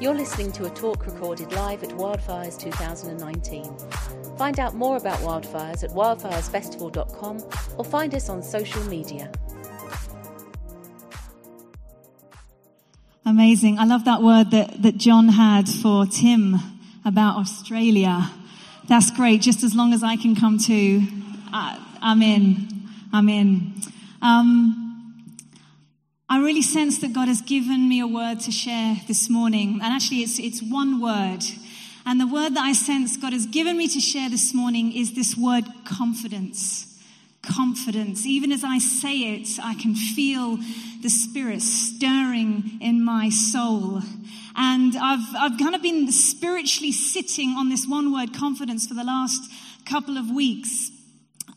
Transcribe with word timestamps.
You're 0.00 0.14
listening 0.14 0.50
to 0.52 0.64
a 0.64 0.70
talk 0.70 1.04
recorded 1.04 1.52
live 1.52 1.82
at 1.82 1.90
Wildfires 1.90 2.58
2019. 2.58 3.76
Find 4.38 4.58
out 4.58 4.74
more 4.74 4.96
about 4.96 5.18
Wildfires 5.18 5.84
at 5.84 5.90
wildfiresfestival.com 5.90 7.44
or 7.76 7.84
find 7.84 8.14
us 8.14 8.30
on 8.30 8.42
social 8.42 8.82
media. 8.84 9.30
Amazing. 13.26 13.78
I 13.78 13.84
love 13.84 14.06
that 14.06 14.22
word 14.22 14.52
that, 14.52 14.82
that 14.82 14.96
John 14.96 15.28
had 15.28 15.68
for 15.68 16.06
Tim 16.06 16.56
about 17.04 17.36
Australia. 17.36 18.30
That's 18.88 19.10
great. 19.10 19.42
Just 19.42 19.62
as 19.62 19.74
long 19.74 19.92
as 19.92 20.02
I 20.02 20.16
can 20.16 20.34
come 20.34 20.56
to, 20.60 21.02
uh, 21.52 21.78
I'm 22.00 22.22
in. 22.22 22.88
I'm 23.12 23.28
in. 23.28 23.74
Um, 24.22 24.79
I 26.30 26.38
really 26.38 26.62
sense 26.62 26.98
that 26.98 27.12
God 27.12 27.26
has 27.26 27.40
given 27.40 27.88
me 27.88 27.98
a 27.98 28.06
word 28.06 28.38
to 28.42 28.52
share 28.52 28.94
this 29.08 29.28
morning. 29.28 29.80
And 29.82 29.92
actually, 29.92 30.18
it's, 30.18 30.38
it's 30.38 30.62
one 30.62 31.00
word. 31.00 31.40
And 32.06 32.20
the 32.20 32.26
word 32.28 32.54
that 32.54 32.62
I 32.62 32.72
sense 32.72 33.16
God 33.16 33.32
has 33.32 33.46
given 33.46 33.76
me 33.76 33.88
to 33.88 33.98
share 33.98 34.30
this 34.30 34.54
morning 34.54 34.92
is 34.92 35.14
this 35.14 35.36
word 35.36 35.64
confidence. 35.84 36.86
Confidence. 37.42 38.26
Even 38.26 38.52
as 38.52 38.62
I 38.62 38.78
say 38.78 39.34
it, 39.34 39.48
I 39.60 39.74
can 39.74 39.96
feel 39.96 40.58
the 41.02 41.08
Spirit 41.10 41.62
stirring 41.62 42.78
in 42.80 43.02
my 43.02 43.28
soul. 43.28 44.00
And 44.54 44.94
I've, 44.96 45.34
I've 45.36 45.58
kind 45.58 45.74
of 45.74 45.82
been 45.82 46.12
spiritually 46.12 46.92
sitting 46.92 47.56
on 47.58 47.70
this 47.70 47.88
one 47.88 48.12
word 48.12 48.34
confidence 48.34 48.86
for 48.86 48.94
the 48.94 49.02
last 49.02 49.50
couple 49.84 50.16
of 50.16 50.30
weeks. 50.30 50.92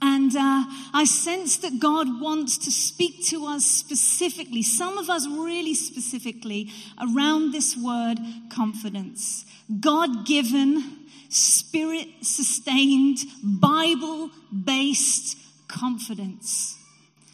And 0.06 0.36
uh, 0.36 0.66
I 0.94 1.06
sense 1.06 1.56
that 1.58 1.80
God 1.80 2.20
wants 2.20 2.58
to 2.58 2.72
speak 2.72 3.26
to 3.28 3.46
us 3.46 3.64
specifically, 3.64 4.62
some 4.62 4.98
of 4.98 5.10
us 5.10 5.26
really 5.30 5.74
specifically, 5.74 6.70
around 7.02 7.54
this 7.54 7.78
word 7.78 8.20
confidence. 8.54 9.46
God 9.80 10.26
given, 10.26 11.08
spirit 11.30 12.10
sustained, 12.22 13.20
Bible 13.42 14.30
based 14.52 15.38
confidence. 15.70 16.78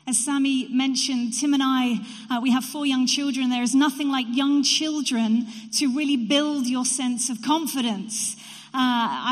As 0.08 0.24
Sammy 0.24 0.68
mentioned, 0.70 1.34
Tim 1.40 1.56
and 1.56 1.64
I, 1.66 2.06
uh, 2.30 2.40
we 2.40 2.52
have 2.52 2.64
four 2.64 2.86
young 2.86 3.08
children. 3.08 3.50
There 3.50 3.64
is 3.64 3.74
nothing 3.74 4.10
like 4.12 4.28
young 4.30 4.62
children 4.62 5.48
to 5.80 5.88
really 5.98 6.18
build 6.18 6.68
your 6.68 6.86
sense 6.86 7.32
of 7.32 7.42
confidence. 7.42 8.36
Uh, 8.76 8.78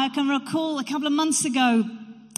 I 0.05 0.09
can 0.15 0.27
recall 0.27 0.79
a 0.79 0.83
couple 0.83 1.05
of 1.05 1.13
months 1.13 1.45
ago, 1.45 1.83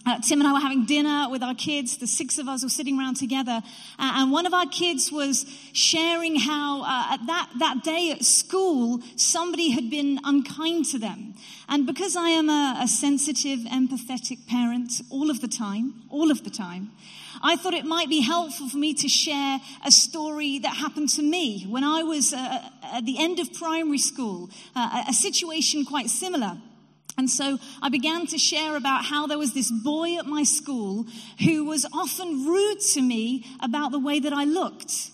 uh, 0.09 0.19
Tim 0.21 0.39
and 0.41 0.47
I 0.47 0.53
were 0.53 0.59
having 0.59 0.85
dinner 0.85 1.27
with 1.29 1.43
our 1.43 1.53
kids. 1.53 1.97
The 1.97 2.07
six 2.07 2.39
of 2.39 2.47
us 2.47 2.63
were 2.63 2.69
sitting 2.69 2.97
around 2.97 3.15
together. 3.15 3.61
Uh, 3.99 4.13
and 4.15 4.31
one 4.31 4.45
of 4.45 4.53
our 4.53 4.65
kids 4.65 5.11
was 5.11 5.45
sharing 5.71 6.35
how 6.35 6.81
uh, 6.81 7.13
at 7.13 7.27
that, 7.27 7.49
that 7.59 7.83
day 7.83 8.11
at 8.11 8.25
school, 8.25 9.01
somebody 9.15 9.69
had 9.69 9.89
been 9.89 10.19
unkind 10.23 10.85
to 10.85 10.99
them. 10.99 11.35
And 11.67 11.85
because 11.85 12.15
I 12.15 12.29
am 12.29 12.49
a, 12.49 12.79
a 12.81 12.87
sensitive, 12.87 13.59
empathetic 13.59 14.47
parent 14.47 14.93
all 15.11 15.29
of 15.29 15.41
the 15.41 15.47
time, 15.47 15.93
all 16.09 16.31
of 16.31 16.43
the 16.43 16.49
time, 16.49 16.89
I 17.41 17.55
thought 17.55 17.73
it 17.73 17.85
might 17.85 18.09
be 18.09 18.21
helpful 18.21 18.67
for 18.67 18.77
me 18.77 18.93
to 18.95 19.07
share 19.07 19.59
a 19.85 19.91
story 19.91 20.59
that 20.59 20.75
happened 20.75 21.09
to 21.09 21.21
me 21.21 21.65
when 21.69 21.83
I 21.83 22.03
was 22.03 22.33
uh, 22.33 22.69
at 22.83 23.05
the 23.05 23.17
end 23.19 23.39
of 23.39 23.53
primary 23.53 23.99
school, 23.99 24.49
uh, 24.75 25.03
a 25.07 25.13
situation 25.13 25.85
quite 25.85 26.09
similar. 26.09 26.57
And 27.19 27.29
so 27.29 27.59
I 27.81 27.89
began 27.89 28.27
to 28.27 28.37
share 28.37 28.77
about 28.77 29.03
how 29.03 29.27
there 29.27 29.37
was 29.37 29.53
this 29.53 29.69
boy 29.69 30.17
at 30.17 30.25
my 30.25 30.43
school 30.43 31.05
who 31.43 31.65
was 31.65 31.85
often 31.91 32.45
rude 32.45 32.79
to 32.93 33.01
me 33.01 33.45
about 33.61 33.91
the 33.91 33.99
way 33.99 34.21
that 34.21 34.31
I 34.31 34.45
looked. 34.45 35.11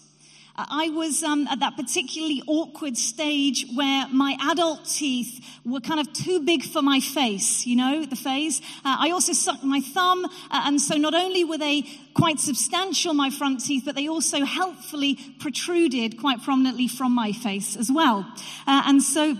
I 0.55 0.89
was 0.89 1.23
um, 1.23 1.47
at 1.47 1.61
that 1.61 1.75
particularly 1.75 2.43
awkward 2.45 2.95
stage 2.95 3.65
where 3.73 4.07
my 4.09 4.37
adult 4.51 4.85
teeth 4.85 5.43
were 5.65 5.79
kind 5.79 5.99
of 5.99 6.13
too 6.13 6.45
big 6.45 6.63
for 6.63 6.83
my 6.83 6.99
face, 6.99 7.65
you 7.65 7.75
know, 7.75 8.05
the 8.05 8.15
phase. 8.15 8.61
Uh, 8.85 8.97
I 8.99 9.09
also 9.09 9.33
sucked 9.33 9.63
my 9.63 9.81
thumb, 9.81 10.25
uh, 10.25 10.29
and 10.51 10.79
so 10.79 10.97
not 10.97 11.15
only 11.15 11.43
were 11.43 11.57
they 11.57 11.85
quite 12.13 12.39
substantial, 12.39 13.15
my 13.15 13.31
front 13.31 13.65
teeth, 13.65 13.81
but 13.83 13.95
they 13.95 14.07
also 14.07 14.45
helpfully 14.45 15.17
protruded 15.39 16.19
quite 16.19 16.43
prominently 16.43 16.87
from 16.87 17.15
my 17.15 17.31
face 17.31 17.75
as 17.75 17.91
well. 17.91 18.31
Uh, 18.67 18.83
and 18.85 19.01
so 19.01 19.35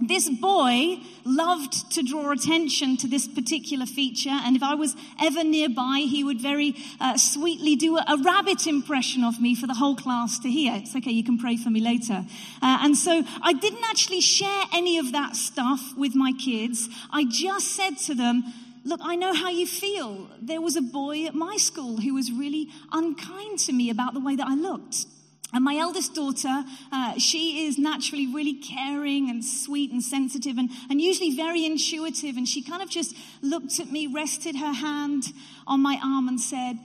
this 0.00 0.28
boy 0.28 0.98
loved 1.24 1.92
to 1.92 2.02
draw 2.02 2.30
attention 2.30 2.96
to 2.98 3.08
this 3.08 3.26
particular 3.26 3.86
feature, 3.86 4.30
and 4.30 4.54
if 4.54 4.62
I 4.62 4.74
was 4.74 4.94
ever 5.20 5.42
nearby, 5.42 6.06
he 6.08 6.22
would 6.22 6.40
very 6.40 6.74
uh, 7.00 7.16
sweetly 7.16 7.76
do 7.76 7.96
a, 7.96 8.04
a, 8.06 8.22
rabbit 8.22 8.66
impression 8.66 9.24
of 9.24 9.40
me 9.40 9.54
for 9.54 9.66
the 9.66 9.74
whole 9.74 9.96
class 9.96 10.38
to 10.40 10.50
hear. 10.50 10.74
It's 10.76 10.94
okay, 10.94 11.10
you 11.10 11.24
can 11.24 11.38
pray 11.38 11.56
for 11.56 11.70
me 11.70 11.80
later. 11.80 12.24
Uh, 12.62 12.78
and 12.82 12.96
so 12.96 13.24
I 13.42 13.54
didn't 13.54 13.84
actually 13.84 14.20
share 14.20 14.64
any 14.72 14.98
of 14.98 15.12
that 15.12 15.34
stuff 15.34 15.96
with 15.96 16.14
my 16.14 16.32
kids. 16.32 16.88
I 17.10 17.24
just 17.24 17.74
said 17.74 17.96
to 18.06 18.14
them, 18.14 18.44
Look, 18.84 19.00
I 19.02 19.16
know 19.16 19.34
how 19.34 19.50
you 19.50 19.66
feel. 19.66 20.30
There 20.40 20.60
was 20.60 20.76
a 20.76 20.80
boy 20.80 21.26
at 21.26 21.34
my 21.34 21.56
school 21.56 21.96
who 21.96 22.14
was 22.14 22.30
really 22.30 22.68
unkind 22.92 23.58
to 23.60 23.72
me 23.72 23.90
about 23.90 24.14
the 24.14 24.20
way 24.20 24.36
that 24.36 24.46
I 24.46 24.54
looked. 24.54 25.06
And 25.52 25.64
my 25.64 25.76
eldest 25.76 26.14
daughter, 26.14 26.64
uh, 26.90 27.18
she 27.18 27.66
is 27.66 27.78
naturally 27.78 28.26
really 28.26 28.54
caring 28.54 29.30
and 29.30 29.44
sweet 29.44 29.92
and 29.92 30.02
sensitive 30.02 30.58
and, 30.58 30.70
and 30.90 31.00
usually 31.00 31.36
very 31.36 31.64
intuitive. 31.64 32.36
And 32.36 32.48
she 32.48 32.62
kind 32.62 32.82
of 32.82 32.90
just 32.90 33.14
looked 33.42 33.78
at 33.78 33.90
me, 33.90 34.06
rested 34.06 34.56
her 34.56 34.72
hand 34.72 35.24
on 35.66 35.80
my 35.80 36.00
arm, 36.02 36.28
and 36.28 36.40
said, 36.40 36.78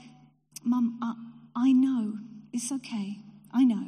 Mum, 0.64 1.00
I, 1.02 1.70
I 1.70 1.72
know. 1.72 2.14
It's 2.54 2.72
okay. 2.72 3.18
I 3.52 3.64
know. 3.64 3.88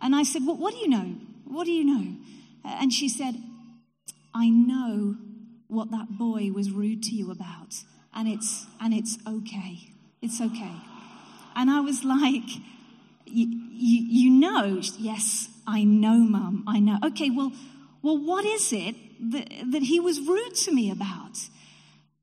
And 0.00 0.14
I 0.14 0.22
said, 0.22 0.42
well, 0.46 0.56
What 0.56 0.72
do 0.72 0.78
you 0.78 0.88
know? 0.88 1.16
What 1.44 1.64
do 1.64 1.72
you 1.72 1.84
know? 1.84 2.16
And 2.64 2.92
she 2.92 3.08
said, 3.08 3.34
I 4.34 4.48
know 4.48 5.16
what 5.66 5.90
that 5.90 6.16
boy 6.16 6.50
was 6.52 6.70
rude 6.70 7.02
to 7.04 7.14
you 7.14 7.30
about. 7.30 7.74
And 8.14 8.28
it's, 8.28 8.66
and 8.80 8.94
it's 8.94 9.18
okay. 9.26 9.90
It's 10.22 10.40
okay. 10.40 10.76
And 11.56 11.70
I 11.70 11.80
was 11.80 12.04
like, 12.04 12.48
you, 13.30 13.46
you, 13.72 14.30
know, 14.30 14.80
yes, 14.98 15.48
I 15.66 15.84
know, 15.84 16.18
mum, 16.18 16.64
I 16.66 16.80
know. 16.80 16.98
Okay, 17.04 17.30
well, 17.30 17.52
well, 18.02 18.18
what 18.18 18.44
is 18.44 18.72
it 18.72 18.94
that, 19.32 19.48
that 19.72 19.82
he 19.82 20.00
was 20.00 20.20
rude 20.20 20.54
to 20.56 20.72
me 20.72 20.90
about? 20.90 21.38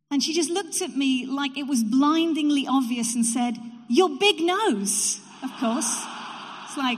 And 0.10 0.24
she 0.24 0.34
just 0.34 0.50
looked 0.50 0.82
at 0.82 0.96
me 0.96 1.26
like 1.26 1.58
it 1.58 1.68
was 1.68 1.84
blindingly 1.84 2.66
obvious 2.68 3.14
and 3.16 3.26
said, 3.26 3.58
Your 3.90 4.10
big 4.18 4.40
nose, 4.40 5.20
of 5.44 5.52
course. 5.60 6.04
It's 6.66 6.78
like, 6.78 6.98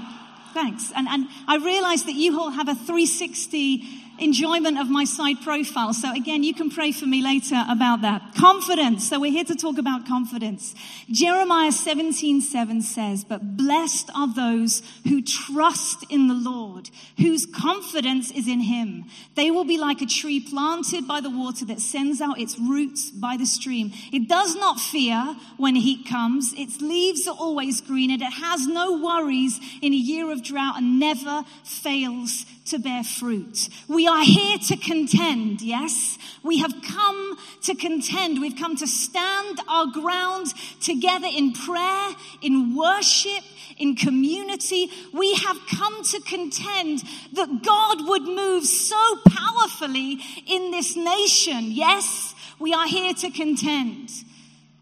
thanks. 0.54 0.92
And, 0.96 1.08
and 1.08 1.28
I 1.48 1.58
realized 1.58 2.06
that 2.08 2.16
you 2.16 2.40
all 2.40 2.52
have 2.52 2.68
a 2.68 2.76
360 2.76 3.84
enjoyment 4.22 4.78
of 4.80 4.90
my 4.90 5.04
side 5.04 5.42
profile. 5.42 5.94
So 5.94 6.14
again, 6.14 6.44
you 6.44 6.54
can 6.54 6.70
pray 6.70 6.92
for 6.92 7.06
me 7.06 7.22
later 7.22 7.64
about 7.70 8.02
that. 8.02 8.36
Confidence. 8.36 9.08
So 9.08 9.20
we're 9.20 9.32
here 9.32 9.44
to 9.46 9.56
talk 9.56 9.78
about 9.78 10.06
confidence. 10.06 10.76
Jeremiah 11.10 11.72
17, 11.72 12.42
7 12.42 12.82
says, 12.82 13.24
but 13.24 13.58
blessed 13.58 14.10
are 14.16 14.34
those 14.34 14.82
who 15.08 15.22
trust 15.22 16.06
in 16.10 16.28
the 16.28 16.34
Lord, 16.34 16.90
whose 17.18 17.46
confidence 17.46 18.32
is 18.32 18.48
in 18.48 18.62
him. 18.62 19.06
They 19.36 19.52
will 19.52 19.66
be 19.66 19.78
like 19.78 20.02
a 20.02 20.06
tree 20.06 20.40
planted 20.40 21.08
by 21.08 21.22
the 21.22 21.30
water 21.30 21.66
that 21.66 21.80
sends 21.80 22.22
out 22.22 22.40
its 22.40 22.60
roots 22.60 23.10
by 23.12 23.38
the 23.38 23.46
stream. 23.46 23.92
It 24.12 24.28
does 24.28 24.56
not 24.56 24.80
fear 24.80 25.36
when 25.58 25.76
heat 25.76 26.08
comes. 26.08 26.54
Its 26.58 26.82
leaves 26.82 27.28
are 27.28 27.36
always 27.38 27.82
green 27.82 28.12
and 28.12 28.22
it 28.22 28.34
has 28.34 28.68
no 28.68 29.02
worries 29.02 29.60
in 29.82 29.94
a 29.94 29.98
year 29.98 30.32
of 30.32 30.44
drought 30.44 30.78
and 30.78 31.00
never 31.00 31.44
fails 31.64 32.46
to 32.70 32.80
bear 32.80 33.04
fruit. 33.04 33.70
We 33.88 34.08
are 34.08 34.24
here 34.24 34.58
to 34.58 34.78
contend, 34.78 35.62
yes? 35.62 36.18
We 36.44 36.60
have 36.60 36.74
come 36.82 37.38
to 37.64 37.76
contend. 37.76 38.40
We've 38.40 38.58
come 38.58 38.76
to 38.78 38.88
stand 38.88 39.60
our 39.68 39.88
ground 39.88 40.54
together 40.82 41.28
in 41.28 41.54
prayer, 41.54 42.10
in 42.42 42.76
worship, 42.76 43.44
in 43.78 43.96
community. 43.96 44.90
We 45.14 45.36
have 45.36 45.58
come 45.70 46.04
to 46.04 46.22
contend 46.22 47.04
that 47.34 47.64
God 47.64 48.08
would 48.08 48.24
move 48.24 48.66
so 48.66 49.18
powerfully 49.28 50.20
in 50.46 50.72
this 50.72 50.96
nation. 50.96 51.72
Yes, 51.72 52.36
we 52.60 52.74
are 52.74 52.88
here 52.88 53.14
to 53.14 53.30
contend. 53.32 54.10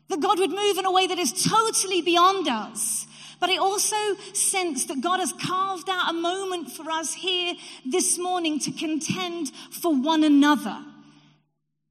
That 0.10 0.22
God 0.22 0.40
would 0.40 0.52
move 0.52 0.78
in 0.78 0.86
a 0.86 0.92
way 0.92 1.08
that 1.08 1.18
is 1.18 1.44
totally 1.44 2.02
beyond 2.02 2.48
us. 2.48 3.07
But 3.40 3.50
I 3.50 3.58
also 3.58 3.96
sense 4.34 4.86
that 4.86 5.02
God 5.02 5.20
has 5.20 5.32
carved 5.34 5.90
out 5.90 6.10
a 6.10 6.14
moment 6.14 6.72
for 6.72 6.90
us 6.90 7.14
here 7.14 7.54
this 7.86 8.18
morning 8.18 8.60
to 8.62 8.72
contend 8.72 9.52
for 9.72 9.94
one 9.94 10.24
another. 10.24 10.84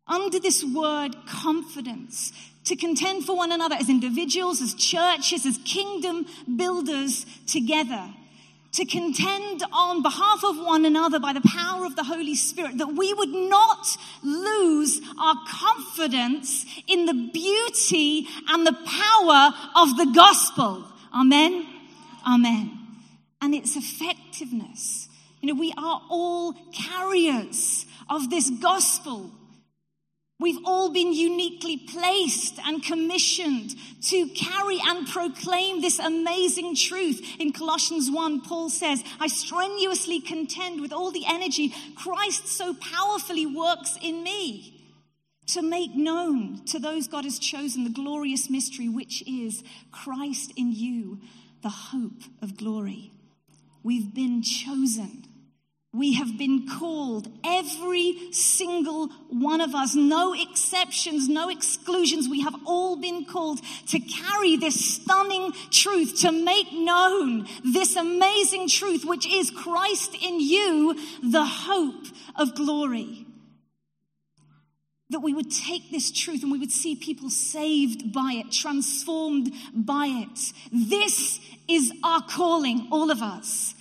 Under 0.09 0.39
this 0.39 0.65
word, 0.65 1.15
confidence, 1.27 2.33
to 2.65 2.77
contend 2.77 3.25
for 3.25 3.37
one 3.37 3.53
another 3.53 3.77
as 3.77 3.89
individuals, 3.89 4.61
as 4.61 4.75
churches, 4.75 5.47
as 5.47 5.59
kingdom 5.65 6.27
builders 6.57 7.27
together. 7.47 8.11
To 8.73 8.85
contend 8.85 9.63
on 9.73 10.03
behalf 10.03 10.45
of 10.45 10.59
one 10.59 10.85
another 10.85 11.19
by 11.19 11.33
the 11.33 11.41
power 11.41 11.87
of 11.87 11.97
the 11.97 12.05
Holy 12.05 12.35
Spirit, 12.35 12.79
that 12.79 12.95
we 12.95 13.15
would 13.15 13.31
not 13.31 13.87
lose 14.23 15.01
our 15.19 15.37
confidence 15.49 16.67
in 16.87 17.07
the 17.07 17.31
beauty 17.33 18.27
and 18.49 18.67
the 18.67 18.75
power 18.75 19.55
of 19.77 19.97
the 19.97 20.13
gospel. 20.15 20.85
Amen. 21.17 21.67
Amen. 22.27 22.79
And 23.41 23.55
its 23.55 23.77
effectiveness. 23.77 25.09
You 25.41 25.55
know, 25.55 25.61
we 25.61 25.73
are 25.79 26.03
all 26.11 26.55
carriers 26.75 27.87
of 28.11 28.29
this 28.29 28.51
gospel. 28.51 29.31
We've 30.39 30.59
all 30.67 30.91
been 30.93 31.15
uniquely 31.15 31.79
placed 31.79 32.59
and 32.67 32.83
commissioned 32.83 33.75
to 34.09 34.29
carry 34.29 34.79
and 34.85 35.09
proclaim 35.09 35.81
this 35.81 35.99
amazing 35.99 36.77
truth. 36.77 37.23
In 37.39 37.53
Colossians 37.53 38.11
1, 38.11 38.43
Paul 38.43 38.69
says, 38.69 39.03
I 39.19 39.29
strenuously 39.29 40.21
contend 40.21 40.83
with 40.83 40.93
all 40.93 41.11
the 41.11 41.25
energy 41.27 41.73
Christ 41.95 42.49
so 42.49 42.75
powerfully 42.75 43.47
works 43.47 43.97
in 44.03 44.23
me 44.23 44.76
to 45.49 45.63
make 45.63 45.95
known 45.95 46.65
to 46.67 46.79
those 46.79 47.09
God 47.09 47.25
has 47.25 47.39
chosen 47.39 47.85
the 47.85 47.91
glorious 47.91 48.51
mystery, 48.51 48.89
which 48.89 49.23
is 49.29 49.63
Christ 49.93 50.53
in 50.57 50.73
you, 50.73 51.21
the 51.63 51.69
hope 51.69 52.23
of 52.43 52.57
glory. 52.57 53.13
We've 53.83 54.13
been 54.13 54.43
chosen. 54.43 55.25
We 55.93 56.15
have 56.15 56.37
been 56.37 56.69
called, 56.69 57.29
every 57.43 58.33
single 58.33 59.09
one 59.31 59.63
of 59.63 59.75
us, 59.75 59.95
no 59.95 60.35
exceptions, 60.35 61.27
no 61.29 61.49
exclusions. 61.49 62.29
We 62.29 62.43
have 62.43 62.55
all 62.67 62.97
been 62.97 63.25
called 63.25 63.61
to 63.89 64.01
carry 64.01 64.57
this 64.57 64.97
stunning 64.97 65.53
truth, 65.71 66.21
to 66.21 66.33
make 66.33 66.71
known 66.73 67.47
this 67.65 67.97
amazing 67.97 68.69
truth, 68.69 69.05
which 69.07 69.27
is 69.27 69.51
Christ 69.51 70.15
in 70.21 70.39
you, 70.39 70.99
the 71.23 71.47
hope 71.47 72.07
of 72.35 72.55
glory. 72.55 73.26
That 75.11 75.21
we 75.21 75.35
would 75.35 75.51
take 75.51 75.91
this 75.91 76.11
truth 76.11 76.43
and 76.43 76.51
we 76.51 76.59
would 76.59 76.73
see 76.73 76.97
people 76.97 77.31
saved 77.31 78.13
by 78.13 78.43
it, 78.45 78.51
transformed 78.51 79.53
by 79.73 80.07
it. 80.07 80.53
This 80.73 81.39
is 81.69 81.93
our 82.03 82.23
calling, 82.23 82.89
all 82.91 83.11
of 83.11 83.23
us. 83.23 83.75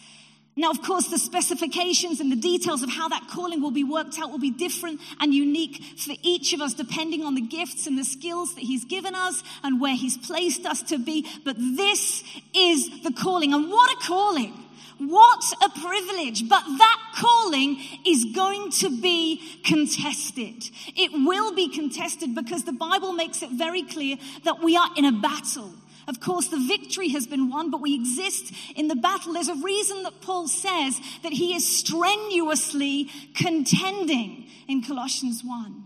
Now, 0.57 0.72
of 0.72 0.81
course, 0.81 1.10
the 1.10 1.18
specifications 1.18 2.22
and 2.22 2.31
the 2.31 2.38
details 2.38 2.81
of 2.81 2.89
how 2.89 3.10
that 3.10 3.27
calling 3.30 3.62
will 3.62 3.72
be 3.72 3.83
worked 3.83 4.18
out 4.18 4.31
will 4.31 4.39
be 4.39 4.51
different 4.51 5.01
and 5.19 5.33
unique 5.33 5.83
for 5.98 6.13
each 6.22 6.54
of 6.54 6.62
us, 6.62 6.74
depending 6.74 7.24
on 7.24 7.36
the 7.36 7.42
gifts 7.42 7.88
and 7.88 7.98
the 7.98 8.06
skills 8.06 8.56
that 8.56 8.62
He's 8.62 8.86
given 8.86 9.16
us 9.16 9.44
and 9.63 9.81
where 9.81 9.95
He's 9.95 10.18
placed 10.18 10.66
us 10.66 10.81
to 10.83 10.98
be. 10.98 11.27
But 11.44 11.57
this 11.57 12.24
is 12.56 13.04
the 13.04 13.12
calling. 13.12 13.54
And 13.54 13.69
what 13.69 13.92
a 13.92 14.07
calling! 14.07 14.64
What 14.97 15.44
a 15.62 15.69
privilege. 15.69 16.47
But 16.47 16.63
that 16.65 17.00
calling 17.15 17.77
is 18.06 18.25
going 18.33 18.71
to 18.71 19.01
be 19.01 19.42
contested. 19.63 20.69
It 20.95 21.12
will 21.13 21.53
be 21.53 21.69
contested 21.69 22.33
because 22.33 22.63
the 22.63 22.74
Bible 22.74 23.13
makes 23.13 23.42
it 23.42 23.50
very 23.51 23.83
clear 23.83 24.18
that 24.44 24.63
we 24.63 24.77
are 24.77 24.89
in 24.95 25.06
a 25.06 25.12
battle. 25.12 25.71
Of 26.07 26.19
course, 26.19 26.50
the 26.50 26.63
victory 26.68 27.09
has 27.09 27.25
been 27.25 27.50
won, 27.50 27.71
but 27.71 27.81
we 27.81 27.95
exist 27.95 28.53
in 28.75 28.88
the 28.88 28.95
battle. 28.95 29.33
There's 29.33 29.47
a 29.47 29.56
reason 29.56 30.03
that 30.03 30.21
Paul 30.21 30.47
says 30.47 31.00
that 31.24 31.33
he 31.33 31.56
is 31.56 31.68
strenuously 31.68 33.09
contending 33.36 34.45
in 34.68 34.83
Colossians 34.83 35.41
1. 35.44 35.83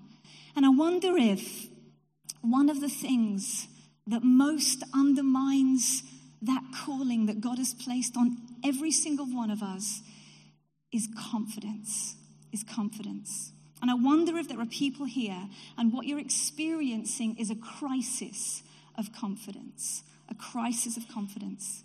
And 0.55 0.65
I 0.65 0.69
wonder 0.69 1.15
if 1.17 1.67
one 2.41 2.69
of 2.69 2.81
the 2.81 2.89
things 2.89 3.67
that 4.07 4.23
most 4.23 4.83
undermines 4.93 6.03
that 6.41 6.63
calling 6.85 7.25
that 7.25 7.41
God 7.41 7.57
has 7.57 7.73
placed 7.73 8.15
on 8.15 8.37
every 8.63 8.91
single 8.91 9.25
one 9.25 9.51
of 9.51 9.61
us 9.61 10.01
is 10.91 11.07
confidence, 11.31 12.15
is 12.51 12.63
confidence. 12.63 13.51
And 13.81 13.89
I 13.89 13.93
wonder 13.93 14.37
if 14.37 14.49
there 14.49 14.59
are 14.59 14.65
people 14.65 15.05
here 15.05 15.47
and 15.77 15.93
what 15.93 16.05
you're 16.05 16.19
experiencing 16.19 17.37
is 17.37 17.49
a 17.49 17.55
crisis 17.55 18.63
of 18.97 19.13
confidence 19.13 20.03
a 20.29 20.35
crisis 20.35 20.95
of 20.95 21.07
confidence. 21.07 21.83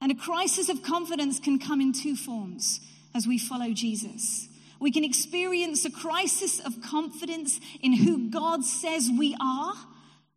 And 0.00 0.12
a 0.12 0.14
crisis 0.14 0.68
of 0.68 0.82
confidence 0.82 1.40
can 1.40 1.58
come 1.58 1.80
in 1.80 1.92
two 1.92 2.16
forms 2.16 2.80
as 3.14 3.26
we 3.26 3.38
follow 3.38 3.72
Jesus. 3.72 4.48
We 4.78 4.92
can 4.92 5.04
experience 5.04 5.84
a 5.84 5.90
crisis 5.90 6.60
of 6.60 6.82
confidence 6.82 7.58
in 7.80 7.94
who 7.94 8.28
God 8.28 8.64
says 8.64 9.08
we 9.18 9.34
are 9.40 9.74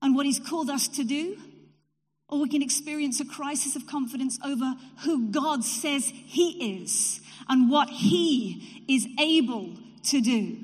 and 0.02 0.16
what 0.16 0.26
He's 0.26 0.40
called 0.40 0.70
us 0.70 0.88
to 0.90 1.04
do. 1.04 1.38
Or 2.30 2.40
we 2.40 2.50
can 2.50 2.62
experience 2.62 3.20
a 3.20 3.26
crisis 3.26 3.76
of 3.76 3.88
confidence 3.88 4.40
over 4.46 4.76
who 5.04 5.30
God 5.31 5.64
says 5.64 6.12
He 6.14 6.81
is 6.81 7.20
and 7.48 7.70
what 7.70 7.90
He 7.90 8.86
is 8.88 9.08
able 9.20 9.74
to 10.06 10.22
do. 10.22 10.58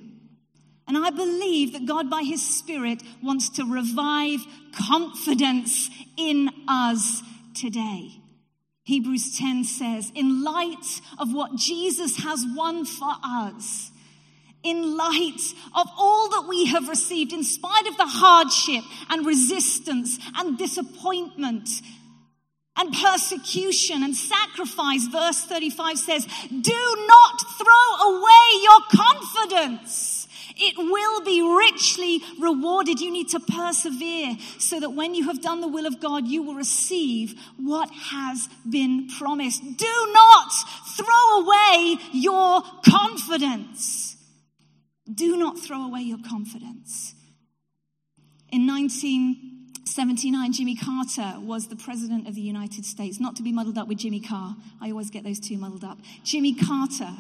And 0.88 0.98
I 0.98 1.10
believe 1.10 1.74
that 1.74 1.88
God, 1.88 2.10
by 2.10 2.22
His 2.22 2.48
Spirit, 2.48 3.02
wants 3.24 3.50
to 3.50 3.66
revive 3.66 4.42
confidence 4.78 5.90
in 6.16 6.50
us 6.68 7.24
today. 7.56 8.22
Hebrews 8.84 9.36
10 9.40 9.64
says, 9.64 10.12
in 10.14 10.44
light 10.44 11.02
of 11.18 11.34
what 11.34 11.56
Jesus 11.56 12.18
has 12.18 12.46
won 12.56 12.86
for 12.86 13.14
us, 13.24 13.90
in 14.66 14.98
light 14.98 15.54
of 15.76 15.88
all 15.98 16.30
that 16.30 16.46
we 16.50 16.66
have 16.66 16.90
received, 16.90 17.32
in 17.32 17.44
spite 17.44 17.88
of 17.88 17.98
the 17.98 18.08
hardship 18.08 18.84
and 19.10 19.26
resistance 19.26 20.20
and 20.36 20.58
disappointment 20.58 21.70
and 22.78 22.94
persecution 22.94 24.04
and 24.04 24.16
sacrifice, 24.16 25.08
verse 25.08 25.46
35 25.46 25.98
says, 25.98 26.28
do 26.50 27.08
not 27.08 27.42
throw 27.58 28.18
away 28.18 28.62
your 28.64 28.82
confidence 28.92 30.16
it 30.58 30.78
will 30.78 31.22
be 31.24 31.42
richly 31.42 32.22
rewarded. 32.40 33.00
You 33.00 33.12
need 33.12 33.30
to 33.30 33.40
persevere 33.40 34.38
so 34.58 34.80
that 34.80 34.92
when 34.92 35.14
you 35.14 35.26
have 35.26 35.42
done 35.42 35.62
the 35.62 35.68
will 35.68 35.86
of 35.86 36.00
God, 36.00 36.28
you 36.28 36.44
will 36.44 36.56
receive 36.56 37.36
what 37.58 37.90
has 37.92 38.48
been 38.70 39.10
promised. 39.18 39.62
Do 39.62 40.12
not 40.14 40.52
throw 40.96 41.42
away 41.42 41.98
your 42.14 42.62
confidence. 42.88 44.15
Do 45.14 45.38
not 45.38 45.60
throw 45.60 45.86
away 45.86 46.02
your 46.02 46.18
confidence. 46.28 47.14
In 48.50 48.66
1979, 48.68 50.54
Jimmy 50.54 50.76
Carter 50.76 51.36
was 51.40 51.68
the 51.68 51.76
president 51.76 52.28
of 52.28 52.36
the 52.36 52.42
United 52.42 52.86
States, 52.86 53.20
not 53.20 53.36
to 53.36 53.44
be 53.44 53.52
muddled 53.52 53.78
up 53.78 53.88
with 53.88 54.00
Jimmy 54.00 54.20
Carr. 54.20 54.56
I 54.82 54.90
always 54.92 55.10
get 55.10 55.24
those 55.24 55.40
two 55.40 55.58
muddled 55.58 55.84
up. 55.84 56.00
Jimmy 56.24 56.56
Carter 56.56 57.12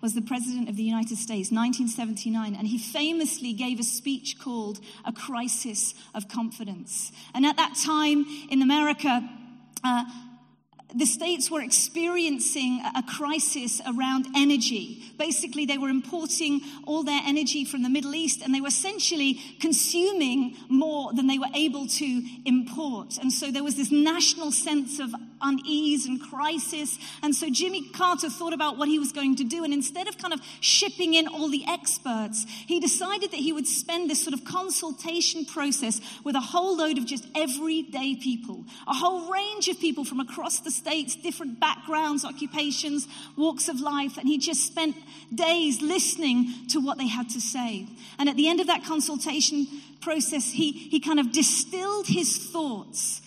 was 0.00 0.14
the 0.14 0.22
President 0.22 0.68
of 0.68 0.76
the 0.76 0.82
United 0.82 1.16
States, 1.16 1.50
1979, 1.50 2.54
and 2.54 2.68
he 2.68 2.78
famously 2.78 3.54
gave 3.54 3.80
a 3.80 3.82
speech 3.82 4.38
called 4.38 4.78
A 5.04 5.12
Crisis 5.12 5.94
of 6.14 6.28
Confidence. 6.28 7.10
And 7.34 7.46
at 7.46 7.56
that 7.56 7.74
time 7.84 8.26
in 8.50 8.60
America, 8.60 9.26
uh, 9.82 10.04
the 10.94 11.06
states 11.06 11.50
were 11.50 11.60
experiencing 11.60 12.82
a 12.96 13.02
crisis 13.02 13.80
around 13.86 14.26
energy. 14.36 15.02
Basically, 15.18 15.66
they 15.66 15.78
were 15.78 15.88
importing 15.88 16.60
all 16.86 17.02
their 17.02 17.20
energy 17.24 17.64
from 17.64 17.82
the 17.82 17.88
Middle 17.88 18.14
East 18.14 18.42
and 18.42 18.54
they 18.54 18.60
were 18.60 18.68
essentially 18.68 19.40
consuming 19.60 20.56
more 20.68 21.12
than 21.12 21.26
they 21.26 21.38
were 21.38 21.52
able 21.54 21.86
to 21.86 22.22
import. 22.44 23.18
And 23.18 23.32
so 23.32 23.50
there 23.50 23.64
was 23.64 23.76
this 23.76 23.90
national 23.90 24.52
sense 24.52 25.00
of 25.00 25.14
unease 25.42 26.06
and 26.06 26.20
crisis. 26.20 26.98
And 27.22 27.34
so 27.34 27.48
Jimmy 27.50 27.88
Carter 27.90 28.30
thought 28.30 28.52
about 28.52 28.78
what 28.78 28.88
he 28.88 28.98
was 28.98 29.12
going 29.12 29.36
to 29.36 29.44
do. 29.44 29.64
And 29.64 29.72
instead 29.72 30.08
of 30.08 30.18
kind 30.18 30.32
of 30.32 30.40
shipping 30.60 31.14
in 31.14 31.28
all 31.28 31.48
the 31.48 31.64
experts, 31.68 32.46
he 32.66 32.80
decided 32.80 33.30
that 33.30 33.40
he 33.40 33.52
would 33.52 33.66
spend 33.66 34.10
this 34.10 34.22
sort 34.22 34.34
of 34.34 34.44
consultation 34.44 35.44
process 35.44 36.00
with 36.24 36.34
a 36.34 36.40
whole 36.40 36.76
load 36.76 36.98
of 36.98 37.06
just 37.06 37.26
everyday 37.34 38.16
people, 38.16 38.64
a 38.86 38.94
whole 38.94 39.30
range 39.30 39.68
of 39.68 39.78
people 39.78 40.04
from 40.04 40.20
across 40.20 40.60
the 40.60 40.70
states, 40.84 41.16
different 41.16 41.58
backgrounds, 41.60 42.24
occupations, 42.24 43.08
walks 43.36 43.68
of 43.68 43.80
life. 43.80 44.18
And 44.18 44.28
he 44.28 44.38
just 44.38 44.64
spent 44.66 44.96
days 45.34 45.80
listening 45.80 46.52
to 46.68 46.80
what 46.80 46.98
they 46.98 47.08
had 47.08 47.28
to 47.30 47.40
say. 47.40 47.86
And 48.18 48.28
at 48.28 48.36
the 48.36 48.48
end 48.48 48.60
of 48.60 48.66
that 48.66 48.84
consultation 48.84 49.66
process, 50.00 50.50
he, 50.50 50.72
he 50.72 51.00
kind 51.00 51.18
of 51.18 51.32
distilled 51.32 52.06
his 52.06 52.36
thoughts 52.36 53.22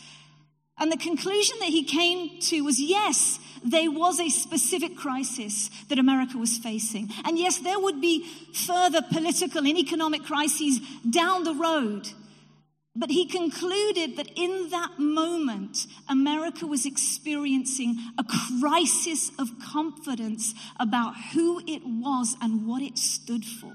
and 0.79 0.91
the 0.91 0.97
conclusion 0.97 1.57
that 1.59 1.69
he 1.69 1.83
came 1.83 2.39
to 2.41 2.61
was 2.61 2.79
yes, 2.79 3.39
there 3.63 3.89
was 3.89 4.19
a 4.19 4.29
specific 4.29 4.95
crisis 4.95 5.69
that 5.89 5.97
America 5.97 6.37
was 6.37 6.57
facing. 6.57 7.09
And 7.25 7.39
yes, 7.39 7.57
there 7.57 7.79
would 7.79 7.99
be 7.99 8.25
further 8.53 9.01
political 9.01 9.65
and 9.65 9.77
economic 9.77 10.23
crises 10.23 10.79
down 11.09 11.43
the 11.43 11.55
road. 11.55 12.07
But 12.97 13.11
he 13.11 13.27
concluded 13.27 14.17
that 14.17 14.31
in 14.35 14.69
that 14.71 14.97
moment, 14.97 15.85
America 16.09 16.65
was 16.65 16.85
experiencing 16.85 17.95
a 18.17 18.25
crisis 18.59 19.31
of 19.37 19.59
confidence 19.59 20.55
about 20.79 21.13
who 21.33 21.61
it 21.67 21.83
was 21.85 22.35
and 22.41 22.67
what 22.67 22.81
it 22.81 22.97
stood 22.97 23.45
for 23.45 23.73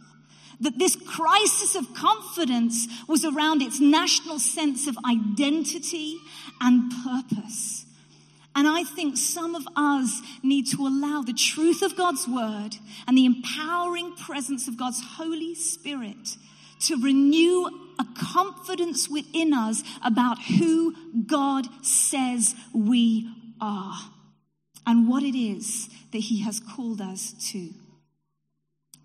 that 0.60 0.78
this 0.78 0.94
crisis 0.94 1.74
of 1.74 1.92
confidence 1.92 2.86
was 3.08 3.24
around 3.24 3.62
its 3.62 3.80
national 3.80 4.38
sense 4.38 4.86
of 4.86 4.96
identity 5.04 6.18
and 6.60 6.92
purpose. 7.04 7.84
And 8.54 8.68
I 8.68 8.84
think 8.84 9.16
some 9.16 9.54
of 9.56 9.66
us 9.74 10.20
need 10.42 10.68
to 10.68 10.86
allow 10.86 11.22
the 11.22 11.32
truth 11.32 11.82
of 11.82 11.96
God's 11.96 12.28
word 12.28 12.76
and 13.08 13.18
the 13.18 13.24
empowering 13.24 14.14
presence 14.14 14.68
of 14.68 14.76
God's 14.76 15.02
Holy 15.02 15.54
Spirit 15.54 16.36
to 16.80 17.02
renew 17.02 17.68
a 17.98 18.06
confidence 18.16 19.08
within 19.08 19.52
us 19.52 19.82
about 20.04 20.38
who 20.42 20.94
God 21.26 21.66
says 21.84 22.54
we 22.74 23.28
are. 23.60 23.94
and 24.84 25.08
what 25.08 25.22
it 25.22 25.38
is 25.38 25.88
that 26.10 26.18
He 26.18 26.40
has 26.42 26.58
called 26.60 27.00
us 27.00 27.32
to. 27.52 27.70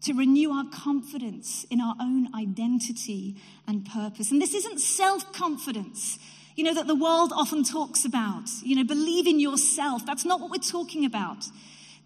To 0.03 0.13
renew 0.13 0.51
our 0.51 0.65
confidence 0.71 1.65
in 1.69 1.81
our 1.81 1.95
own 1.99 2.33
identity 2.33 3.35
and 3.67 3.85
purpose. 3.85 4.31
And 4.31 4.41
this 4.41 4.53
isn't 4.53 4.79
self 4.79 5.31
confidence, 5.33 6.17
you 6.55 6.63
know, 6.63 6.73
that 6.73 6.87
the 6.87 6.95
world 6.95 7.31
often 7.35 7.63
talks 7.63 8.05
about. 8.05 8.49
You 8.63 8.75
know, 8.77 8.83
believe 8.83 9.27
in 9.27 9.39
yourself. 9.39 10.05
That's 10.05 10.25
not 10.25 10.39
what 10.39 10.49
we're 10.49 10.57
talking 10.71 11.05
about. 11.05 11.45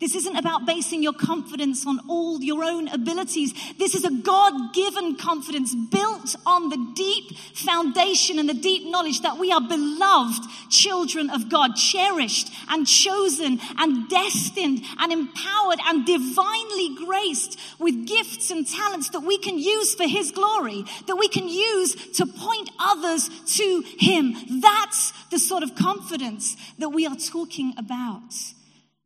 This 0.02 0.16
isn't 0.16 0.36
about 0.36 0.66
basing 0.66 1.04
your 1.04 1.14
confidence 1.14 1.86
on 1.86 2.00
all 2.10 2.42
your 2.42 2.64
own 2.64 2.88
abilities. 2.88 3.54
This 3.78 3.94
is 3.94 4.04
a 4.04 4.10
God 4.10 4.74
given 4.74 5.16
confidence 5.16 5.76
built 5.76 6.36
on 6.44 6.70
the 6.70 6.92
deep 6.96 7.38
foundation 7.54 8.40
and 8.40 8.50
the 8.50 8.56
deep 8.56 8.90
knowledge 8.90 9.22
that 9.22 9.38
we 9.38 9.52
are 9.52 9.62
beloved 9.62 10.44
children 10.72 11.30
of 11.30 11.50
God, 11.50 11.76
cherished 11.76 12.52
and 12.68 12.88
chosen 12.88 13.60
and 13.78 14.10
destined 14.10 14.82
and 14.98 15.14
empowered 15.14 15.78
and 15.86 16.04
divinely 16.04 16.96
graced 17.06 17.60
with 17.78 18.08
gifts 18.08 18.50
and 18.50 18.68
talents 18.68 19.10
that 19.10 19.22
we 19.22 19.38
can 19.38 19.60
use 19.60 19.94
for 19.94 20.08
His 20.08 20.32
glory, 20.32 20.84
that 21.06 21.16
we 21.16 21.28
can 21.28 21.48
use 21.48 21.94
to 22.18 22.26
point 22.26 22.72
others 22.80 23.30
to 23.58 23.84
Him. 24.00 24.34
That's 24.62 25.14
the 25.30 25.38
sort 25.38 25.62
of 25.62 25.76
confidence 25.76 26.58
that 26.80 26.90
we 26.90 27.06
are 27.06 27.16
talking 27.16 27.76
about. 27.78 28.34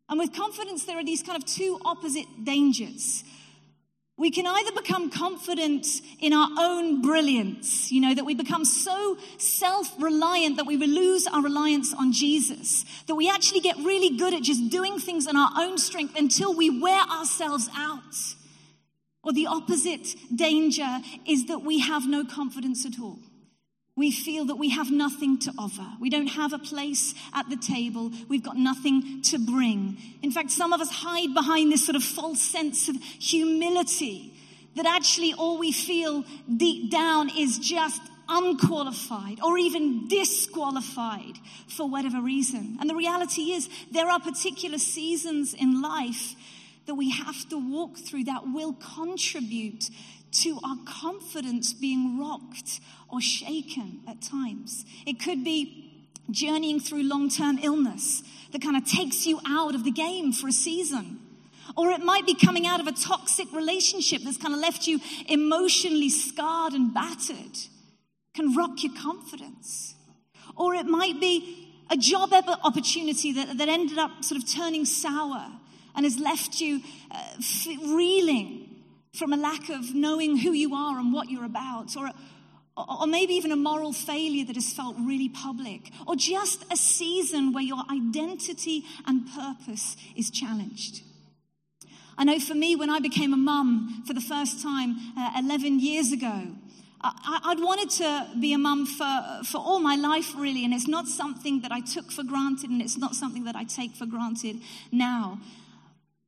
And 0.08 0.20
with 0.20 0.34
confidence, 0.34 0.86
there 0.86 0.98
are 1.00 1.04
these 1.04 1.24
kind 1.24 1.42
of 1.42 1.46
two 1.46 1.80
opposite 1.84 2.26
dangers. 2.44 3.24
We 4.18 4.32
can 4.32 4.48
either 4.48 4.72
become 4.72 5.10
confident 5.10 5.86
in 6.22 6.32
our 6.32 6.48
own 6.58 7.02
brilliance, 7.02 7.92
you 7.92 8.00
know, 8.00 8.14
that 8.14 8.24
we 8.24 8.34
become 8.34 8.64
so 8.64 9.18
self 9.38 9.94
reliant 10.02 10.56
that 10.56 10.66
we 10.66 10.78
lose 10.78 11.28
our 11.28 11.42
reliance 11.42 11.94
on 11.94 12.14
Jesus, 12.14 12.86
that 13.08 13.16
we 13.16 13.30
actually 13.30 13.60
get 13.60 13.76
really 13.78 14.16
good 14.18 14.34
at 14.34 14.42
just 14.42 14.70
doing 14.70 15.00
things 15.00 15.28
in 15.28 15.36
our 15.36 15.52
own 15.58 15.78
strength 15.78 16.18
until 16.18 16.56
we 16.56 16.80
wear 16.80 17.02
ourselves 17.02 17.70
out. 17.76 18.16
Or 19.22 19.34
the 19.34 19.48
opposite 19.48 20.16
danger 20.34 21.00
is 21.28 21.48
that 21.48 21.60
we 21.60 21.80
have 21.80 22.08
no 22.08 22.24
confidence 22.24 22.86
at 22.86 23.00
all 23.02 23.20
we 23.98 24.12
feel 24.12 24.46
that 24.46 24.56
we 24.56 24.70
have 24.72 24.92
nothing 24.92 25.40
to 25.40 25.54
offer. 25.58 25.88
We 26.02 26.10
don't 26.10 26.28
have 26.28 26.52
a 26.52 26.60
place 26.60 27.14
at 27.34 27.50
the 27.50 27.56
table. 27.56 28.12
We've 28.28 28.44
got 28.44 28.58
nothing 28.58 29.22
to 29.24 29.40
bring. 29.40 29.98
In 30.22 30.32
fact, 30.32 30.52
some 30.52 30.74
of 30.74 30.82
us 30.82 30.90
hide 30.92 31.34
behind 31.34 31.72
this 31.72 31.86
sort 31.86 31.96
of 31.96 32.04
false 32.04 32.42
sense 32.42 32.90
of 32.90 32.98
humility 32.98 34.34
that 34.75 34.86
actually 34.86 35.34
all 35.34 35.58
we 35.58 35.72
feel 35.72 36.25
deep 36.58 36.92
down 36.92 37.30
is 37.38 37.58
just 37.58 38.02
unqualified 38.28 39.40
or 39.42 39.58
even 39.58 40.10
disqualified 40.10 41.38
for 41.70 41.88
whatever 41.88 42.20
reason. 42.22 42.78
And 42.82 42.90
the 42.90 42.96
reality 42.96 43.54
is 43.54 43.70
there 43.92 44.10
are 44.10 44.20
particular 44.20 44.78
seasons 44.78 45.54
in 45.54 45.82
life 45.82 46.36
that 46.86 46.96
we 46.96 47.12
have 47.12 47.48
to 47.50 47.58
walk 47.58 47.98
through 47.98 48.25
that 48.25 48.44
will 48.54 48.74
contribute 48.74 49.90
to 50.32 50.60
our 50.66 50.78
confidence 50.86 51.72
being 51.74 52.20
rocked 52.20 52.82
or 53.15 53.22
shaken 53.22 54.01
at 54.07 54.22
times. 54.22 54.86
It 55.07 55.22
could 55.22 55.43
be 55.43 56.05
journeying 56.29 56.81
through 56.81 57.03
long 57.03 57.29
term 57.29 57.57
illness 57.62 58.24
that 58.51 58.62
kind 58.62 58.75
of 58.75 58.86
takes 58.86 59.25
you 59.25 59.39
out 59.48 59.74
of 59.74 59.84
the 59.84 59.91
game 59.91 60.34
for 60.34 60.48
a 60.48 60.51
season. 60.51 61.19
Or 61.77 61.91
it 61.91 62.01
might 62.01 62.25
be 62.25 62.36
coming 62.36 62.67
out 62.67 62.79
of 62.79 62.88
a 62.88 62.91
toxic 62.91 63.51
relationship 63.53 64.22
that's 64.24 64.38
kind 64.38 64.53
of 64.53 64.60
left 64.60 64.86
you 64.88 65.00
emotionally 65.27 66.10
scarred 66.10 66.74
and 66.74 66.93
battered, 66.93 67.57
can 68.34 68.55
rock 68.55 68.84
your 68.84 68.93
confidence. 69.01 69.95
Or 70.55 70.74
it 70.74 70.86
might 70.86 71.19
be 71.19 71.69
a 71.89 71.98
job 71.98 72.31
opportunity 72.34 73.34
that, 73.34 73.57
that 73.57 73.69
ended 73.69 73.98
up 73.98 74.24
sort 74.24 74.41
of 74.41 74.50
turning 74.50 74.86
sour 74.86 75.51
and 75.95 76.05
has 76.05 76.19
left 76.19 76.60
you 76.60 76.81
uh, 77.12 77.95
reeling 77.95 78.69
from 79.13 79.31
a 79.31 79.38
lack 79.38 79.69
of 79.69 79.95
knowing 79.95 80.38
who 80.38 80.51
you 80.51 80.75
are 80.75 81.00
and 81.00 81.13
what 81.13 81.29
you're 81.29 81.45
about, 81.45 81.95
or, 81.95 82.12
or 82.77 83.08
maybe 83.08 83.34
even 83.34 83.51
a 83.51 83.55
moral 83.55 83.94
failure 83.94 84.46
that 84.46 84.55
has 84.55 84.74
felt 84.74 84.96
really 85.00 85.29
public, 85.29 85.91
or 86.08 86.15
just 86.15 86.65
a 86.72 86.75
season 86.75 87.53
where 87.53 87.63
your 87.63 87.84
identity 87.89 88.84
and 89.08 89.27
purpose 89.34 89.96
is 90.15 90.29
challenged. 90.29 91.01
I 92.17 92.24
know 92.24 92.39
for 92.39 92.55
me, 92.55 92.75
when 92.75 92.89
I 92.89 93.00
became 93.00 93.34
a 93.34 93.38
mum 93.38 94.03
for 94.08 94.13
the 94.13 94.22
first 94.22 94.62
time 94.62 94.96
uh, 95.17 95.32
11 95.38 95.79
years 95.79 96.12
ago, 96.12 96.48
I, 97.01 97.53
would 97.53 97.63
wanted 97.63 97.89
to 97.91 98.27
be 98.39 98.53
a 98.53 98.58
mum 98.58 98.86
for, 98.88 99.44
for 99.46 99.58
all 99.58 99.79
my 99.79 99.96
life, 99.96 100.34
really, 100.36 100.65
and 100.65 100.74
it's 100.74 100.88
not 100.88 101.08
something 101.08 101.62
that 101.62 101.72
I 101.72 101.82
took 101.82 102.12
for 102.12 102.24
granted, 102.24 102.72
and 102.72 102.82
it's 102.82 102.98
not 102.98 103.15
something 103.15 103.44
that 103.44 103.55
I 103.55 103.63
take 103.63 103.96
for 103.96 104.05
granted 104.05 104.62
now. 104.91 105.39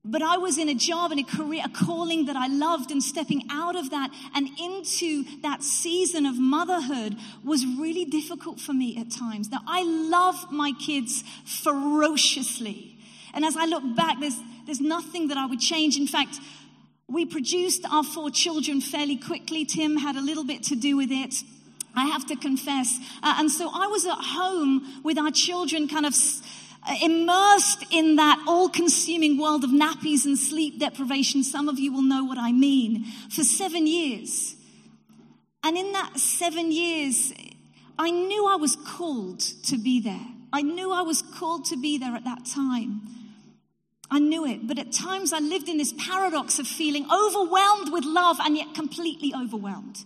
But 0.10 0.22
I 0.22 0.38
was 0.38 0.58
in 0.58 0.70
a 0.70 0.74
job 0.74 1.12
and 1.12 1.20
a 1.20 1.24
career, 1.24 1.64
a 1.66 1.70
calling 1.70 2.28
that 2.28 2.38
I 2.38 2.48
loved, 2.48 2.92
and 2.92 3.04
stepping 3.04 3.44
out 3.52 3.76
of 3.76 3.90
that 3.90 4.10
and 4.34 4.48
into 4.58 5.26
that 5.42 5.64
season 5.64 6.26
of 6.26 6.40
motherhood 6.40 7.18
was 7.44 7.66
really 7.66 8.06
difficult 8.06 8.60
for 8.60 8.72
me 8.74 8.98
at 8.98 9.12
times. 9.12 9.52
Now, 9.52 9.60
I 9.68 9.84
love 9.84 10.52
my 10.52 10.72
kids 10.80 11.24
ferociously. 11.46 12.98
And 13.34 13.44
as 13.44 13.58
I 13.58 13.66
look 13.66 13.84
back, 13.96 14.20
there's, 14.22 14.40
there's 14.66 14.80
nothing 14.80 15.28
that 15.28 15.38
I 15.38 15.46
would 15.46 15.60
change. 15.60 15.98
In 15.98 16.08
fact, 16.08 16.40
we 17.10 17.26
produced 17.26 17.86
our 17.92 18.04
four 18.04 18.30
children 18.30 18.80
fairly 18.80 19.18
quickly. 19.18 19.66
Tim 19.66 19.98
had 19.98 20.16
a 20.16 20.22
little 20.22 20.46
bit 20.46 20.64
to 20.64 20.76
do 20.76 20.96
with 20.96 21.12
it. 21.12 21.36
I 21.96 22.06
have 22.06 22.26
to 22.28 22.36
confess. 22.36 22.98
Uh, 23.24 23.36
and 23.40 23.52
so 23.52 23.70
I 23.74 23.88
was 23.88 24.06
at 24.06 24.18
home 24.18 25.02
with 25.04 25.18
our 25.18 25.32
children 25.32 25.88
kind 25.88 26.06
of 26.06 26.14
uh, 26.14 26.18
immersed 27.02 27.86
in 27.92 28.16
that 28.16 28.44
all 28.48 28.70
consuming 28.70 29.38
world 29.40 29.64
of 29.64 29.72
nappies 29.72 30.26
and 30.26 30.38
sleep 30.38 30.80
deprivation. 30.80 31.44
Some 31.44 31.68
of 31.70 31.80
you 31.80 31.92
will 31.94 32.02
know 32.02 32.24
what 32.24 32.38
I 32.38 32.52
mean. 32.52 33.06
For 33.30 33.44
seven 33.44 33.88
years. 33.88 34.56
And 35.64 35.78
in 35.78 35.92
that 35.94 36.18
seven 36.18 36.72
years, 36.72 37.34
I 38.00 38.12
knew 38.12 38.48
I 38.48 38.56
was 38.56 38.76
called 38.76 39.40
to 39.40 39.78
be 39.78 40.00
there. 40.00 40.28
I 40.54 40.62
knew 40.62 40.92
I 40.92 41.02
was 41.02 41.22
called 41.22 41.66
to 41.66 41.78
be 41.78 41.98
there 41.98 42.16
at 42.16 42.24
that 42.24 42.46
time. 42.46 43.02
I 44.10 44.20
knew 44.20 44.46
it. 44.46 44.68
But 44.68 44.80
at 44.80 44.94
times 44.94 45.34
I 45.34 45.40
lived 45.40 45.68
in 45.68 45.78
this 45.78 45.94
paradox 45.94 46.60
of 46.60 46.68
feeling 46.68 47.06
overwhelmed 47.12 47.92
with 47.92 48.06
love 48.06 48.38
and 48.40 48.56
yet 48.56 48.74
completely 48.74 49.34
overwhelmed. 49.36 49.98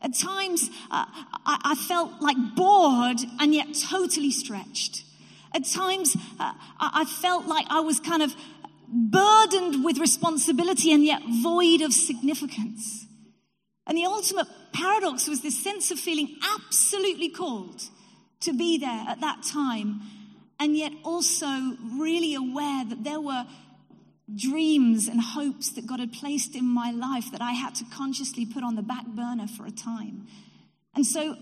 At 0.00 0.14
times 0.14 0.70
uh, 0.90 1.04
I, 1.44 1.60
I 1.64 1.74
felt 1.74 2.22
like 2.22 2.36
bored 2.54 3.18
and 3.40 3.54
yet 3.54 3.68
totally 3.90 4.30
stretched. 4.30 5.04
At 5.56 5.64
times, 5.64 6.14
uh, 6.38 6.52
I 6.78 7.06
felt 7.06 7.46
like 7.46 7.64
I 7.70 7.80
was 7.80 7.98
kind 7.98 8.22
of 8.22 8.34
burdened 8.88 9.82
with 9.82 9.96
responsibility 9.96 10.92
and 10.92 11.02
yet 11.02 11.22
void 11.42 11.80
of 11.80 11.94
significance. 11.94 13.06
And 13.86 13.96
the 13.96 14.04
ultimate 14.04 14.48
paradox 14.74 15.26
was 15.26 15.40
this 15.40 15.58
sense 15.58 15.90
of 15.90 15.98
feeling 15.98 16.36
absolutely 16.54 17.30
called 17.30 17.80
to 18.40 18.52
be 18.52 18.76
there 18.76 19.04
at 19.08 19.22
that 19.22 19.44
time, 19.44 20.02
and 20.60 20.76
yet 20.76 20.92
also 21.02 21.48
really 21.98 22.34
aware 22.34 22.84
that 22.84 23.02
there 23.02 23.20
were 23.20 23.46
dreams 24.34 25.08
and 25.08 25.22
hopes 25.22 25.70
that 25.70 25.86
God 25.86 26.00
had 26.00 26.12
placed 26.12 26.54
in 26.54 26.66
my 26.66 26.90
life 26.90 27.32
that 27.32 27.40
I 27.40 27.52
had 27.52 27.74
to 27.76 27.84
consciously 27.86 28.44
put 28.44 28.62
on 28.62 28.76
the 28.76 28.82
back 28.82 29.06
burner 29.06 29.46
for 29.46 29.64
a 29.64 29.70
time. 29.70 30.26
And 30.94 31.06
so 31.06 31.34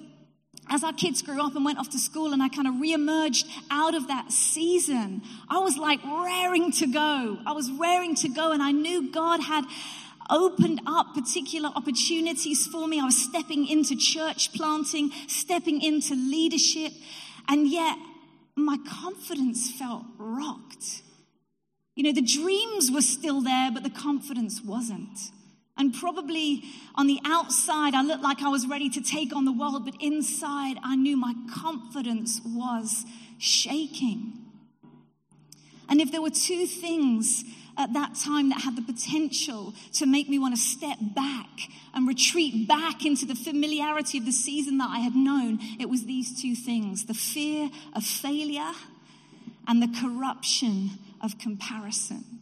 as 0.69 0.83
our 0.83 0.93
kids 0.93 1.23
grew 1.23 1.45
up 1.45 1.55
and 1.55 1.65
went 1.65 1.79
off 1.79 1.91
to 1.91 1.99
school 1.99 2.33
and 2.33 2.43
I 2.43 2.49
kind 2.49 2.67
of 2.67 2.75
reemerged 2.75 3.45
out 3.71 3.95
of 3.95 4.09
that 4.09 4.33
season, 4.33 5.23
I 5.49 5.59
was 5.59 5.77
like 5.77 6.03
raring 6.05 6.73
to 6.73 6.87
go. 6.87 7.39
I 7.47 7.53
was 7.53 7.71
raring 7.71 8.15
to 8.17 8.29
go 8.29 8.53
and 8.53 8.63
I 8.63 8.73
knew 8.73 9.13
God 9.13 9.43
had 9.43 9.65
opened 10.31 10.81
up 10.87 11.15
particular 11.15 11.71
opportunities 11.75 12.67
for 12.67 12.89
me. 12.89 13.01
I 13.01 13.05
was 13.05 13.17
stepping 13.17 13.67
into 13.67 13.97
church 13.97 14.53
planting, 14.53 15.11
stepping 15.27 15.83
into 15.83 16.15
leadership, 16.15 16.93
and 17.49 17.69
yet 17.69 17.99
my 18.57 18.79
confidence 18.89 19.71
felt 19.71 20.05
rocked. 20.19 21.03
You 21.95 22.05
know, 22.05 22.13
the 22.13 22.23
dreams 22.23 22.91
were 22.91 23.03
still 23.03 23.41
there, 23.41 23.71
but 23.73 23.83
the 23.83 23.91
confidence 23.91 24.61
wasn't. 24.63 25.19
And 25.77 25.93
probably 25.93 26.63
on 26.95 27.07
the 27.07 27.19
outside, 27.25 27.95
I 27.95 28.03
looked 28.03 28.23
like 28.23 28.43
I 28.43 28.49
was 28.49 28.67
ready 28.67 28.89
to 28.91 29.01
take 29.01 29.35
on 29.35 29.45
the 29.45 29.53
world, 29.53 29.85
but 29.85 29.95
inside, 30.01 30.77
I 30.85 30.95
knew 30.95 31.17
my 31.17 31.35
confidence 31.53 32.41
was 32.45 33.05
shaking. 33.39 34.35
And 35.89 36.01
if 36.01 36.13
there 36.13 36.23
were 36.23 36.31
two 36.31 36.67
things 36.67 37.45
at 37.77 37.93
that 37.93 38.15
time 38.15 38.51
that 38.51 38.61
had 38.61 38.77
the 38.77 38.83
potential 38.83 39.75
to 39.95 40.07
make 40.07 40.29
me 40.29 40.39
want 40.39 40.55
to 40.55 40.61
step 40.61 40.99
back 41.15 41.49
and 41.93 42.07
retreat 42.07 42.69
back 42.69 43.05
into 43.05 43.27
the 43.27 43.35
familiarity 43.35 44.19
of 44.19 44.25
the 44.25 44.33
season 44.33 44.79
that 44.79 44.91
I 44.91 45.01
had 45.01 45.17
known, 45.17 45.59
it 45.81 45.89
was 45.89 46.05
these 46.05 46.41
two 46.41 46.55
things 46.55 47.07
the 47.07 47.15
fear 47.15 47.69
of 47.95 48.05
failure 48.05 48.73
and 49.67 49.83
the 49.83 50.01
corruption 50.01 50.91
of 51.21 51.39
comparison. 51.39 52.34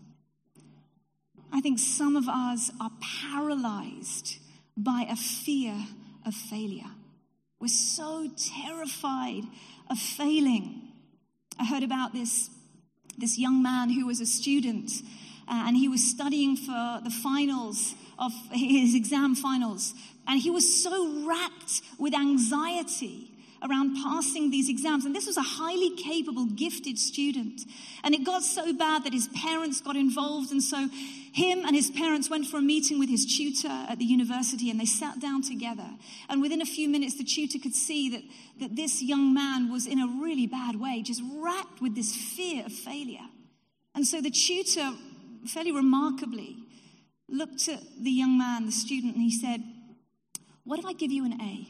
Think 1.63 1.79
some 1.79 2.17
of 2.17 2.29
us 2.29 2.71
are 2.81 2.91
paralyzed 3.01 4.39
by 4.77 5.07
a 5.09 5.17
fear 5.17 5.75
of 6.27 6.35
failure. 6.35 6.91
We're 7.61 7.69
so 7.69 8.29
terrified 8.37 9.45
of 9.89 9.99
failing. 9.99 10.89
I 11.59 11.65
heard 11.65 11.85
about 11.85 12.13
this 12.13 12.51
this 13.19 13.39
young 13.39 13.63
man 13.63 13.91
who 13.91 14.07
was 14.07 14.21
a 14.21 14.27
student 14.27 14.91
uh, 15.47 15.65
and 15.67 15.77
he 15.77 15.89
was 15.89 16.03
studying 16.03 16.57
for 16.57 17.01
the 17.05 17.11
finals 17.23 17.95
of 18.19 18.33
his 18.53 18.95
exam 18.95 19.35
finals. 19.35 19.95
And 20.27 20.41
he 20.41 20.51
was 20.51 20.83
so 20.83 21.27
racked 21.27 21.83
with 21.99 22.15
anxiety 22.15 23.29
around 23.63 23.97
passing 24.03 24.51
these 24.51 24.69
exams. 24.69 25.05
And 25.05 25.15
this 25.15 25.27
was 25.27 25.37
a 25.37 25.43
highly 25.43 25.95
capable, 25.97 26.47
gifted 26.47 26.99
student. 26.99 27.63
And 28.03 28.15
it 28.15 28.25
got 28.25 28.43
so 28.43 28.73
bad 28.73 29.05
that 29.05 29.13
his 29.13 29.29
parents 29.29 29.81
got 29.81 29.97
involved. 29.97 30.53
And 30.53 30.63
so 30.63 30.89
him 31.33 31.65
and 31.65 31.75
his 31.75 31.91
parents 31.91 32.29
went 32.29 32.47
for 32.47 32.59
a 32.59 32.63
meeting 32.63 32.99
with 32.99 33.09
his 33.09 33.25
tutor 33.25 33.87
at 33.89 33.99
the 33.99 34.05
university 34.05 34.71
and 34.71 34.79
they 34.79 34.85
sat 34.85 35.19
down 35.19 35.43
together. 35.43 35.89
And 36.29 36.43
within 36.43 36.61
a 36.61 36.67
few 36.67 36.91
minutes, 36.91 37.17
the 37.17 37.25
tutor 37.25 37.59
could 37.59 37.75
see 37.75 38.11
that, 38.11 38.23
that 38.61 38.77
this 38.77 39.03
young 39.03 39.33
man 39.33 39.73
was 39.73 39.87
in 39.87 39.99
a 39.99 40.07
really 40.07 40.47
bad 40.47 40.79
way, 40.79 41.03
just 41.03 41.23
racked 41.37 41.81
with 41.81 41.95
this 41.95 42.15
fear 42.15 42.67
of 42.67 42.73
failure. 42.73 43.27
And 43.95 44.07
so 44.07 44.21
the 44.21 44.31
tutor, 44.31 44.93
fairly 45.47 45.73
remarkably, 45.73 46.57
looked 47.29 47.67
at 47.69 47.81
the 47.99 48.11
young 48.11 48.37
man, 48.37 48.67
the 48.67 48.73
student, 48.73 49.15
and 49.15 49.23
he 49.23 49.33
said, 49.33 49.63
What 50.65 50.79
if 50.79 50.85
I 50.85 50.93
give 50.93 51.11
you 51.11 51.25
an 51.25 51.41
A? 51.41 51.67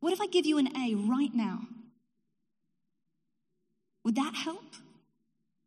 What 0.00 0.12
if 0.12 0.20
I 0.20 0.26
give 0.26 0.46
you 0.46 0.58
an 0.58 0.76
A 0.76 0.96
right 0.96 1.32
now? 1.32 1.60
Would 4.04 4.16
that 4.16 4.34
help? 4.34 4.74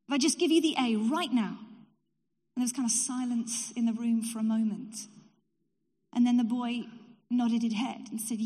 If 0.08 0.14
I 0.14 0.18
just 0.18 0.38
give 0.38 0.52
you 0.52 0.62
the 0.62 0.76
A 0.78 0.98
right 0.98 1.32
now? 1.32 1.58
And 2.56 2.62
there 2.62 2.64
was 2.64 2.72
kind 2.72 2.86
of 2.86 2.92
silence 2.92 3.74
in 3.76 3.86
the 3.86 3.94
room 3.94 4.22
for 4.22 4.40
a 4.40 4.44
moment. 4.44 5.08
And 6.14 6.26
then 6.26 6.38
the 6.38 6.44
boy 6.44 6.86
nodded 7.30 7.64
his 7.64 7.74
head 7.74 8.08
and 8.10 8.22
said, 8.22 8.40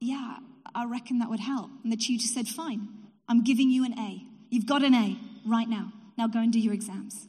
Yeah, 0.00 0.38
I 0.74 0.86
reckon 0.86 1.18
that 1.18 1.28
would 1.28 1.40
help. 1.40 1.70
And 1.82 1.92
the 1.92 1.96
tutor 1.96 2.26
said, 2.26 2.48
Fine, 2.48 2.88
I'm 3.28 3.44
giving 3.44 3.70
you 3.70 3.84
an 3.84 3.98
A. 3.98 4.24
You've 4.48 4.66
got 4.66 4.82
an 4.82 4.94
A 4.94 5.18
right 5.46 5.68
now. 5.68 5.92
Now 6.16 6.26
go 6.26 6.38
and 6.38 6.52
do 6.52 6.58
your 6.58 6.72
exams. 6.72 7.26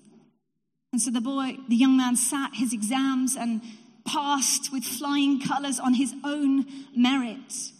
And 0.93 1.01
so 1.01 1.11
the 1.11 1.21
boy, 1.21 1.57
the 1.67 1.75
young 1.75 1.97
man 1.97 2.15
sat 2.15 2.51
his 2.53 2.71
exams 2.71 3.35
and 3.35 3.61
passed 4.05 4.71
with 4.71 4.85
flying 4.85 5.41
colors 5.41 5.79
on 5.79 5.95
his 5.95 6.13
own 6.23 6.65
merit. 6.95 7.71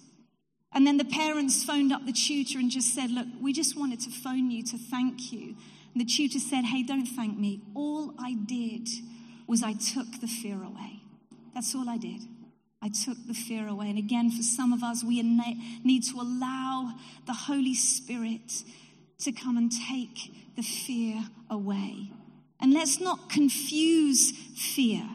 And 0.73 0.85
then 0.85 0.97
the 0.97 1.05
parents 1.05 1.63
phoned 1.63 1.93
up 1.93 2.05
the 2.05 2.11
tutor 2.11 2.59
and 2.59 2.69
just 2.69 2.93
said, 2.93 3.11
Look, 3.11 3.27
we 3.41 3.53
just 3.53 3.79
wanted 3.79 4.01
to 4.01 4.09
phone 4.09 4.51
you 4.51 4.63
to 4.65 4.77
thank 4.77 5.31
you. 5.31 5.55
And 5.95 6.01
the 6.01 6.11
tutor 6.11 6.39
said, 6.39 6.65
Hey, 6.65 6.83
don't 6.83 7.05
thank 7.05 7.37
me. 7.39 7.61
All 7.73 8.13
I 8.19 8.33
did 8.33 8.89
was 9.47 9.63
I 9.63 9.73
took 9.73 10.19
the 10.19 10.27
fear 10.27 10.61
away. 10.61 10.99
That's 11.53 11.73
all 11.73 11.89
I 11.89 11.97
did. 11.97 12.21
I 12.81 12.89
took 12.89 13.17
the 13.25 13.33
fear 13.33 13.65
away. 13.65 13.89
And 13.89 13.97
again, 13.97 14.29
for 14.29 14.43
some 14.43 14.73
of 14.73 14.83
us, 14.83 15.05
we 15.05 15.23
need 15.83 16.03
to 16.03 16.17
allow 16.19 16.91
the 17.25 17.33
Holy 17.33 17.73
Spirit 17.73 18.63
to 19.19 19.31
come 19.31 19.55
and 19.55 19.71
take 19.71 20.33
the 20.57 20.63
fear 20.63 21.23
away. 21.49 22.11
And 22.59 22.73
let's 22.73 22.99
not 22.99 23.29
confuse 23.29 24.31
fear. 24.57 25.07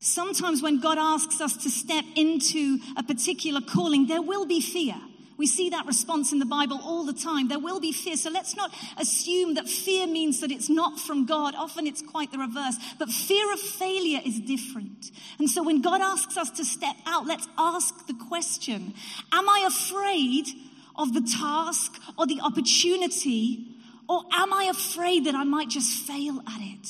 Sometimes 0.00 0.62
when 0.62 0.80
God 0.80 0.96
asks 0.96 1.42
us 1.42 1.58
to 1.58 1.70
step 1.70 2.06
into 2.16 2.78
a 2.96 3.02
particular 3.02 3.60
calling, 3.60 4.06
there 4.06 4.22
will 4.22 4.46
be 4.46 4.62
fear. 4.62 4.96
We 5.40 5.46
see 5.46 5.70
that 5.70 5.86
response 5.86 6.32
in 6.32 6.38
the 6.38 6.44
Bible 6.44 6.78
all 6.84 7.06
the 7.06 7.14
time. 7.14 7.48
There 7.48 7.58
will 7.58 7.80
be 7.80 7.92
fear. 7.92 8.18
So 8.18 8.28
let's 8.28 8.54
not 8.54 8.74
assume 8.98 9.54
that 9.54 9.70
fear 9.70 10.06
means 10.06 10.40
that 10.40 10.50
it's 10.50 10.68
not 10.68 11.00
from 11.00 11.24
God. 11.24 11.54
Often 11.54 11.86
it's 11.86 12.02
quite 12.02 12.30
the 12.30 12.36
reverse. 12.36 12.76
But 12.98 13.08
fear 13.08 13.50
of 13.50 13.58
failure 13.58 14.20
is 14.22 14.38
different. 14.38 15.10
And 15.38 15.48
so 15.48 15.62
when 15.62 15.80
God 15.80 16.02
asks 16.02 16.36
us 16.36 16.50
to 16.50 16.64
step 16.66 16.94
out, 17.06 17.26
let's 17.26 17.48
ask 17.56 18.06
the 18.06 18.12
question 18.28 18.92
Am 19.32 19.48
I 19.48 19.64
afraid 19.66 20.48
of 20.94 21.14
the 21.14 21.22
task 21.22 21.98
or 22.18 22.26
the 22.26 22.42
opportunity? 22.42 23.64
Or 24.10 24.24
am 24.34 24.52
I 24.52 24.64
afraid 24.64 25.24
that 25.24 25.34
I 25.34 25.44
might 25.44 25.70
just 25.70 26.06
fail 26.06 26.42
at 26.46 26.60
it? 26.60 26.86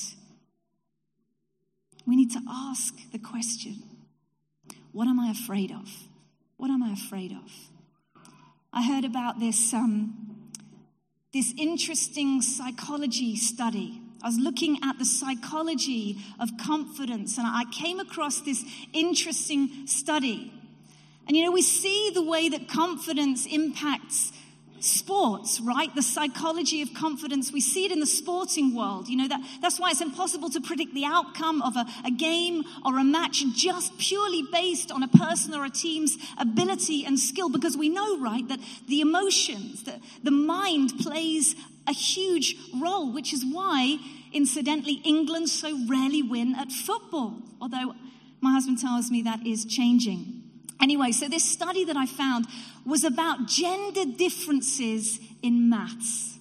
We 2.05 2.17
need 2.17 2.33
to 2.33 2.41
ask 2.51 2.95
the 3.13 3.21
question 3.21 3.77
what 4.91 5.07
am 5.07 5.21
I 5.21 5.31
afraid 5.31 5.71
of? 5.71 5.89
What 6.57 6.69
am 6.69 6.83
I 6.83 6.93
afraid 6.95 7.31
of? 7.31 7.70
I 8.73 8.85
heard 8.85 9.05
about 9.05 9.41
this, 9.41 9.75
um, 9.75 10.49
this 11.33 11.53
interesting 11.59 12.41
psychology 12.41 13.35
study. 13.35 14.01
I 14.23 14.29
was 14.29 14.39
looking 14.39 14.79
at 14.85 14.99
the 14.99 15.05
psychology 15.05 16.19
of 16.39 16.51
confidence 16.57 17.37
and 17.37 17.47
I 17.49 17.65
came 17.73 17.99
across 17.99 18.43
this 18.43 18.65
interesting 18.93 19.87
study. 19.87 20.53
And 21.27 21.37
you 21.37 21.45
know, 21.45 21.51
we 21.51 21.63
see 21.63 22.11
the 22.15 22.23
way 22.23 22.49
that 22.49 22.69
confidence 22.69 23.45
impacts 23.47 24.33
sports, 24.81 25.61
right? 25.61 25.95
The 25.95 26.03
psychology 26.03 26.83
of 26.83 26.93
confidence. 26.95 27.53
We 27.53 27.61
see 27.61 27.85
it 27.85 27.93
in 27.93 28.01
the 28.01 28.07
sporting 28.07 28.75
world. 28.75 29.09
You 29.09 29.17
know, 29.17 29.29
that, 29.29 29.41
that's 29.61 29.79
why 29.79 29.91
it's 29.91 30.01
impossible 30.01 30.51
to 30.51 30.61
predict 30.61 30.95
the 30.95 31.05
outcome 31.05 31.63
of 31.63 31.77
a, 31.77 31.87
a 32.05 32.11
game 32.11 32.65
or 32.85 32.99
a 32.99 33.05
match 33.05 33.45
just 33.55 33.99
purely 33.99 34.43
based 34.51 34.91
on 34.91 35.03
a 35.03 35.09
person 35.09 35.55
or 35.55 35.65
a 35.65 35.71
team's 35.71 36.19
ability 36.39 37.05
and 37.05 37.19
skill 37.19 37.49
because 37.49 37.77
we 37.77 37.89
know, 37.89 38.19
right, 38.21 38.47
that 38.49 38.61
the 38.89 39.01
emotions, 39.01 39.85
that 39.85 40.01
the 40.23 40.31
mind 40.31 40.99
plays 40.99 41.55
a 41.87 41.93
huge 41.93 42.57
role, 42.81 43.13
which 43.13 43.33
is 43.33 43.45
why, 43.45 43.99
incidentally, 44.33 45.01
England 45.05 45.49
so 45.49 45.79
rarely 45.89 46.23
win 46.23 46.55
at 46.55 46.71
football. 46.71 47.43
Although 47.61 47.95
my 48.41 48.53
husband 48.53 48.79
tells 48.79 49.11
me 49.11 49.23
that 49.23 49.47
is 49.47 49.65
changing. 49.65 50.41
Anyway, 50.81 51.13
so 51.13 51.29
this 51.29 51.45
study 51.45 51.85
that 51.85 51.97
I 51.97 52.07
found 52.07 52.47
was 52.85 53.05
about 53.05 53.47
gender 53.47 54.05
differences 54.17 55.19
in 55.43 55.69
maths. 55.69 56.40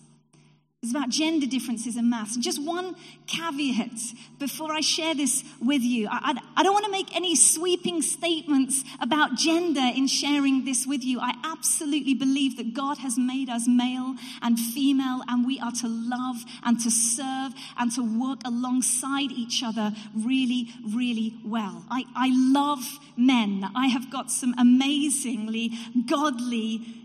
It's 0.82 0.92
about 0.92 1.10
gender 1.10 1.46
differences 1.46 1.98
in 1.98 2.10
maths. 2.10 2.36
And 2.36 2.44
just 2.44 2.64
one 2.64 2.96
caveat 3.28 4.00
before 4.40 4.72
I 4.72 4.80
share 4.80 5.14
this 5.14 5.44
with 5.62 5.82
you. 5.82 6.08
I, 6.10 6.32
I, 6.32 6.62
I, 6.62 6.64
don't 6.64 6.72
want 6.72 6.86
to 6.86 6.92
make 6.92 7.14
any 7.14 7.36
sweeping 7.36 8.02
statements 8.02 8.86
about 9.02 9.36
gender 9.36 9.82
in 9.82 10.08
sharing 10.08 10.64
this 10.64 10.88
with 10.88 11.04
you. 11.04 11.20
I 11.20 11.34
absolutely 11.44 12.14
believe 12.14 12.56
that 12.56 12.74
God 12.74 13.00
has 13.00 13.18
made 13.18 13.50
us 13.50 13.68
male 13.68 14.16
and 14.42 14.58
female, 14.58 15.22
and 15.28 15.46
we 15.46 15.60
are 15.60 15.74
to 15.82 15.88
love 15.90 16.38
and 16.64 16.80
to 16.80 16.90
serve 16.90 17.52
and 17.78 17.92
to 17.96 18.02
work 18.02 18.40
alongside 18.46 19.34
each 19.34 19.62
other 19.62 19.92
really, 20.16 20.70
really 20.88 21.36
well. 21.44 21.84
I, 21.92 22.06
I 22.16 22.30
love 22.32 23.00
men. 23.18 23.70
I 23.76 23.88
have 23.88 24.10
got 24.10 24.32
some 24.32 24.56
amazingly 24.58 25.74
godly 26.06 27.00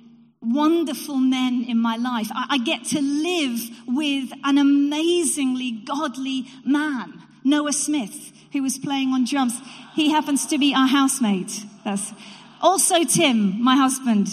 wonderful 0.45 1.17
men 1.17 1.65
in 1.69 1.79
my 1.79 1.97
life. 1.97 2.29
I, 2.33 2.47
I 2.51 2.59
get 2.59 2.85
to 2.87 3.01
live 3.01 3.61
with 3.87 4.31
an 4.45 4.59
amazingly 4.59 5.73
godly 5.73 6.47
man, 6.65 7.23
Noah 7.43 7.73
Smith, 7.73 8.33
who 8.53 8.63
was 8.63 8.79
playing 8.79 9.13
on 9.13 9.25
drums. 9.25 9.61
He 9.95 10.11
happens 10.11 10.47
to 10.47 10.59
be 10.59 10.75
our 10.75 10.87
housemate. 10.87 11.65
That's 11.85 12.13
also 12.61 13.05
Tim, 13.05 13.63
my 13.63 13.77
husband. 13.77 14.29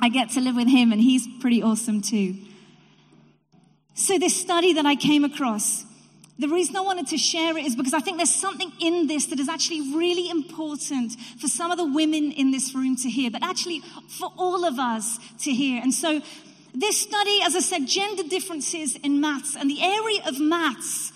I 0.00 0.08
get 0.08 0.30
to 0.30 0.40
live 0.40 0.56
with 0.56 0.68
him 0.68 0.92
and 0.92 1.00
he's 1.00 1.26
pretty 1.40 1.62
awesome 1.62 2.02
too. 2.02 2.36
So 3.94 4.18
this 4.18 4.36
study 4.36 4.74
that 4.74 4.86
I 4.86 4.94
came 4.94 5.24
across 5.24 5.84
the 6.38 6.48
reason 6.48 6.76
I 6.76 6.80
wanted 6.80 7.08
to 7.08 7.18
share 7.18 7.56
it 7.58 7.66
is 7.66 7.74
because 7.74 7.94
I 7.94 8.00
think 8.00 8.18
there's 8.18 8.34
something 8.34 8.70
in 8.80 9.08
this 9.08 9.26
that 9.26 9.40
is 9.40 9.48
actually 9.48 9.96
really 9.96 10.30
important 10.30 11.12
for 11.40 11.48
some 11.48 11.72
of 11.72 11.78
the 11.78 11.84
women 11.84 12.30
in 12.30 12.52
this 12.52 12.74
room 12.74 12.94
to 12.96 13.10
hear, 13.10 13.30
but 13.30 13.42
actually 13.42 13.80
for 14.06 14.32
all 14.36 14.64
of 14.64 14.78
us 14.78 15.18
to 15.40 15.52
hear. 15.52 15.82
And 15.82 15.92
so 15.92 16.20
this 16.74 17.00
study, 17.00 17.40
as 17.42 17.56
I 17.56 17.60
said, 17.60 17.86
gender 17.86 18.22
differences 18.22 18.94
in 18.96 19.20
maths 19.20 19.56
and 19.56 19.68
the 19.68 19.82
area 19.82 20.20
of 20.26 20.38
maths 20.38 21.12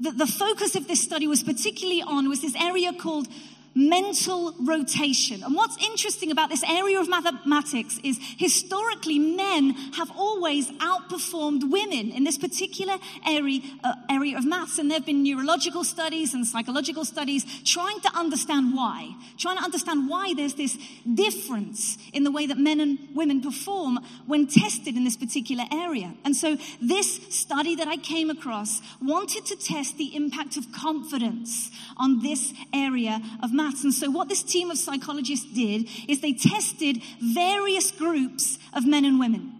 that 0.00 0.16
the 0.16 0.26
focus 0.26 0.74
of 0.74 0.88
this 0.88 1.02
study 1.02 1.26
was 1.26 1.42
particularly 1.42 2.02
on 2.02 2.28
was 2.28 2.40
this 2.40 2.56
area 2.56 2.92
called 2.92 3.28
mental 3.74 4.54
rotation. 4.60 5.42
And 5.42 5.54
what's 5.54 5.76
interesting 5.84 6.30
about 6.30 6.48
this 6.48 6.62
area 6.62 7.00
of 7.00 7.08
mathematics 7.08 7.98
is 8.04 8.18
historically 8.38 9.18
men 9.18 9.70
have 9.94 10.10
always 10.16 10.70
outperformed 10.72 11.70
women 11.70 12.10
in 12.12 12.24
this 12.24 12.38
particular 12.38 12.96
area, 13.26 13.60
uh, 13.82 13.94
area 14.08 14.38
of 14.38 14.44
maths. 14.46 14.78
And 14.78 14.90
there 14.90 14.98
have 14.98 15.06
been 15.06 15.24
neurological 15.24 15.82
studies 15.82 16.34
and 16.34 16.46
psychological 16.46 17.04
studies 17.04 17.44
trying 17.64 18.00
to 18.00 18.10
understand 18.14 18.74
why, 18.74 19.14
trying 19.38 19.58
to 19.58 19.64
understand 19.64 20.08
why 20.08 20.34
there's 20.34 20.54
this 20.54 20.78
difference 21.12 21.98
in 22.12 22.22
the 22.22 22.30
way 22.30 22.46
that 22.46 22.58
men 22.58 22.80
and 22.80 22.98
women 23.14 23.40
perform 23.40 23.98
when 24.26 24.46
tested 24.46 24.96
in 24.96 25.04
this 25.04 25.16
particular 25.16 25.64
area. 25.72 26.14
And 26.24 26.36
so 26.36 26.56
this 26.80 27.20
study 27.30 27.74
that 27.76 27.88
I 27.88 27.96
came 27.96 28.30
across 28.30 28.80
wanted 29.02 29.46
to 29.46 29.56
test 29.56 29.98
the 29.98 30.14
impact 30.14 30.56
of 30.56 30.70
confidence 30.72 31.70
on 31.96 32.22
this 32.22 32.52
area 32.72 33.20
of 33.42 33.52
maths 33.52 33.63
maths. 33.64 33.84
And 33.84 33.94
so 33.94 34.10
what 34.10 34.28
this 34.28 34.42
team 34.42 34.70
of 34.70 34.78
psychologists 34.78 35.52
did 35.52 35.88
is 36.08 36.20
they 36.20 36.32
tested 36.32 37.00
various 37.20 37.90
groups 37.90 38.58
of 38.72 38.86
men 38.86 39.04
and 39.04 39.18
women. 39.18 39.52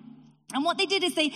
And 0.53 0.65
what 0.65 0.79
they 0.79 0.87
did 0.87 1.03
is 1.03 1.15
they, 1.15 1.33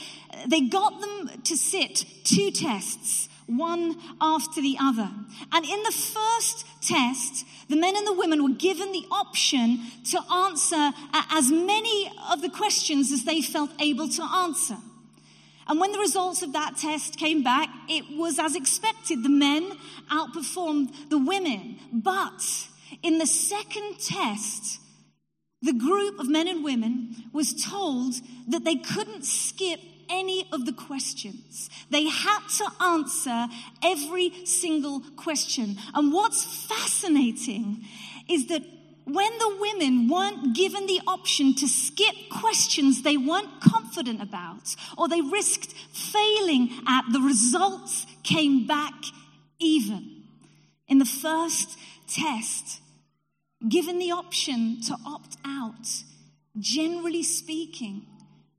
they 0.47 0.61
got 0.61 1.01
them 1.01 1.43
to 1.45 1.57
sit 1.57 2.05
two 2.25 2.51
tests, 2.51 3.29
one 3.47 3.97
after 4.21 4.61
the 4.61 4.77
other. 4.81 5.11
And 5.53 5.65
in 5.65 5.83
the 5.83 5.93
first 5.93 6.67
test, 6.83 7.45
the 7.69 7.77
men 7.77 7.97
and 7.97 8.07
the 8.07 8.13
women 8.13 8.43
were 8.43 8.57
given 8.57 8.93
the 8.93 9.07
option 9.11 9.81
to 10.11 10.21
answer 10.33 10.93
as 11.33 11.51
many 11.51 12.13
of 12.31 12.43
the 12.43 12.51
questions 12.51 13.11
as 13.11 13.25
they 13.25 13.43
felt 13.43 13.71
able 13.81 14.09
to 14.09 14.23
answer. 14.23 14.77
And 15.69 15.79
when 15.79 15.93
the 15.93 15.99
results 15.99 16.43
of 16.43 16.55
that 16.55 16.79
test 16.79 17.19
came 17.19 17.43
back, 17.43 17.69
it 17.89 18.05
was 18.17 18.39
as 18.39 18.57
expected. 18.57 19.23
The 19.23 19.29
men 19.29 19.71
outperformed 20.11 21.11
the 21.11 21.19
women. 21.19 21.77
But 21.93 22.43
in 23.03 23.19
the 23.19 23.27
second 23.27 24.01
test, 24.01 24.81
the 25.61 25.75
group 25.75 26.19
of 26.19 26.29
men 26.29 26.49
and 26.49 26.65
women 26.65 27.15
was 27.33 27.53
told 27.53 28.15
that 28.49 28.65
they 28.65 28.77
couldn't 28.77 29.25
skip 29.25 29.81
any 30.09 30.49
of 30.53 30.65
the 30.65 30.73
questions. 30.73 31.69
They 31.91 32.09
had 32.09 32.41
to 32.59 32.83
answer 32.83 33.49
every 33.83 34.33
single 34.47 35.03
question. 35.17 35.77
And 35.95 36.13
what's 36.13 36.45
fascinating 36.45 37.85
is 38.29 38.47
that 38.47 38.63
when 39.09 39.39
the 39.39 39.57
women 39.59 40.09
weren't 40.09 40.55
given 40.55 40.87
the 40.87 41.01
option 41.07 41.55
to 41.55 41.67
skip 41.67 42.15
questions 42.31 43.03
they 43.03 43.17
weren't 43.17 43.61
confident 43.61 44.21
about 44.21 44.77
or 44.99 45.09
they 45.09 45.23
risked 45.23 45.73
failing 45.93 46.71
at, 46.87 47.05
the 47.13 47.21
results 47.21 48.07
came 48.23 48.67
back 48.67 48.93
even. 49.59 50.25
In 50.89 50.99
the 50.99 51.07
first 51.07 51.79
test, 52.07 52.81
given 53.67 53.99
the 53.99 54.11
option 54.11 54.81
to 54.83 54.97
opt 55.07 55.37
out, 55.45 55.89
generally 56.59 57.23
speaking, 57.23 58.03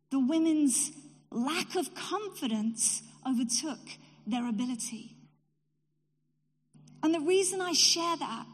the 0.10 0.20
women's 0.20 0.92
lack 1.32 1.76
of 1.76 1.94
confidence 1.94 3.04
overtook 3.28 3.80
their 4.26 4.48
ability. 4.48 5.16
And 7.04 7.14
the 7.14 7.20
reason 7.20 7.62
I 7.62 7.74
share 7.74 8.18
that 8.18 8.46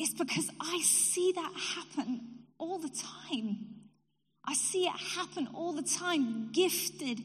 is 0.00 0.14
because 0.14 0.50
I 0.60 0.80
see 0.82 1.32
that 1.32 1.52
happen 1.76 2.20
all 2.58 2.78
the 2.78 2.90
time. 2.90 3.66
I 4.44 4.54
see 4.54 4.86
it 4.86 4.96
happen 5.16 5.48
all 5.54 5.72
the 5.72 5.82
time. 5.82 6.50
Gifted, 6.52 7.22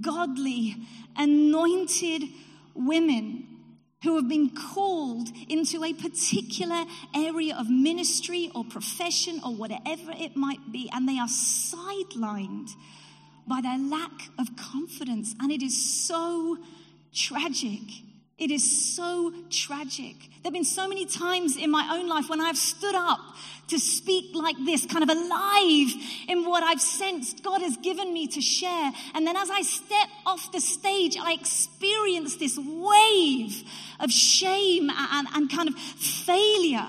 godly, 0.00 0.76
anointed 1.16 2.22
women 2.74 3.46
who 4.02 4.16
have 4.16 4.28
been 4.28 4.50
called 4.50 5.28
into 5.48 5.84
a 5.84 5.92
particular 5.92 6.84
area 7.14 7.54
of 7.56 7.70
ministry 7.70 8.50
or 8.54 8.64
profession 8.64 9.40
or 9.44 9.54
whatever 9.54 10.12
it 10.18 10.34
might 10.34 10.72
be, 10.72 10.90
and 10.92 11.08
they 11.08 11.18
are 11.18 11.28
sidelined 11.28 12.70
by 13.46 13.60
their 13.60 13.78
lack 13.78 14.30
of 14.38 14.56
confidence. 14.56 15.34
And 15.40 15.52
it 15.52 15.62
is 15.62 16.06
so 16.06 16.58
tragic. 17.12 17.80
It 18.42 18.50
is 18.50 18.96
so 18.96 19.32
tragic. 19.50 20.16
There 20.18 20.50
have 20.50 20.52
been 20.52 20.64
so 20.64 20.88
many 20.88 21.06
times 21.06 21.56
in 21.56 21.70
my 21.70 21.96
own 21.96 22.08
life 22.08 22.28
when 22.28 22.40
I've 22.40 22.56
stood 22.56 22.96
up 22.96 23.20
to 23.68 23.78
speak 23.78 24.34
like 24.34 24.56
this, 24.64 24.84
kind 24.84 25.08
of 25.08 25.16
alive 25.16 25.92
in 26.26 26.44
what 26.44 26.64
I've 26.64 26.80
sensed 26.80 27.44
God 27.44 27.62
has 27.62 27.76
given 27.76 28.12
me 28.12 28.26
to 28.26 28.40
share. 28.40 28.90
And 29.14 29.24
then 29.24 29.36
as 29.36 29.48
I 29.48 29.62
step 29.62 30.08
off 30.26 30.50
the 30.50 30.60
stage, 30.60 31.16
I 31.16 31.34
experience 31.34 32.34
this 32.34 32.58
wave 32.58 33.62
of 34.00 34.10
shame 34.10 34.90
and, 34.90 35.28
and 35.36 35.48
kind 35.48 35.68
of 35.68 35.76
failure 35.76 36.88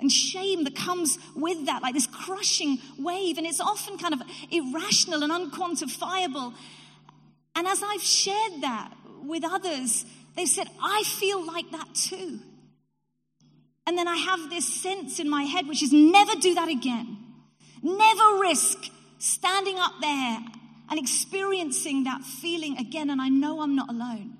and 0.00 0.10
shame 0.10 0.64
that 0.64 0.74
comes 0.74 1.18
with 1.36 1.66
that, 1.66 1.82
like 1.82 1.92
this 1.92 2.06
crushing 2.06 2.78
wave. 2.98 3.36
And 3.36 3.46
it's 3.46 3.60
often 3.60 3.98
kind 3.98 4.14
of 4.14 4.22
irrational 4.50 5.22
and 5.22 5.52
unquantifiable. 5.52 6.54
And 7.54 7.66
as 7.66 7.82
I've 7.82 8.02
shared 8.02 8.62
that 8.62 8.94
with 9.22 9.44
others, 9.44 10.06
they 10.38 10.46
said, 10.46 10.68
I 10.80 11.02
feel 11.04 11.44
like 11.44 11.70
that 11.72 11.94
too. 11.94 12.38
And 13.86 13.96
then 13.96 14.06
I 14.06 14.16
have 14.16 14.50
this 14.50 14.68
sense 14.82 15.18
in 15.18 15.28
my 15.28 15.44
head, 15.44 15.66
which 15.66 15.82
is 15.82 15.92
never 15.92 16.34
do 16.36 16.54
that 16.54 16.68
again. 16.68 17.16
Never 17.82 18.38
risk 18.40 18.78
standing 19.18 19.78
up 19.78 19.92
there 20.00 20.38
and 20.90 20.98
experiencing 20.98 22.04
that 22.04 22.22
feeling 22.22 22.76
again. 22.78 23.10
And 23.10 23.20
I 23.20 23.28
know 23.28 23.62
I'm 23.62 23.74
not 23.74 23.88
alone. 23.88 24.36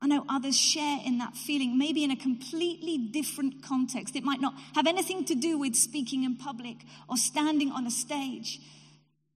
I 0.00 0.06
know 0.06 0.24
others 0.28 0.56
share 0.56 1.00
in 1.04 1.18
that 1.18 1.34
feeling, 1.34 1.78
maybe 1.78 2.04
in 2.04 2.10
a 2.10 2.16
completely 2.16 2.98
different 2.98 3.62
context. 3.62 4.16
It 4.16 4.22
might 4.22 4.40
not 4.40 4.54
have 4.74 4.86
anything 4.86 5.24
to 5.24 5.34
do 5.34 5.58
with 5.58 5.74
speaking 5.74 6.24
in 6.24 6.36
public 6.36 6.76
or 7.08 7.16
standing 7.16 7.70
on 7.70 7.86
a 7.86 7.90
stage, 7.90 8.60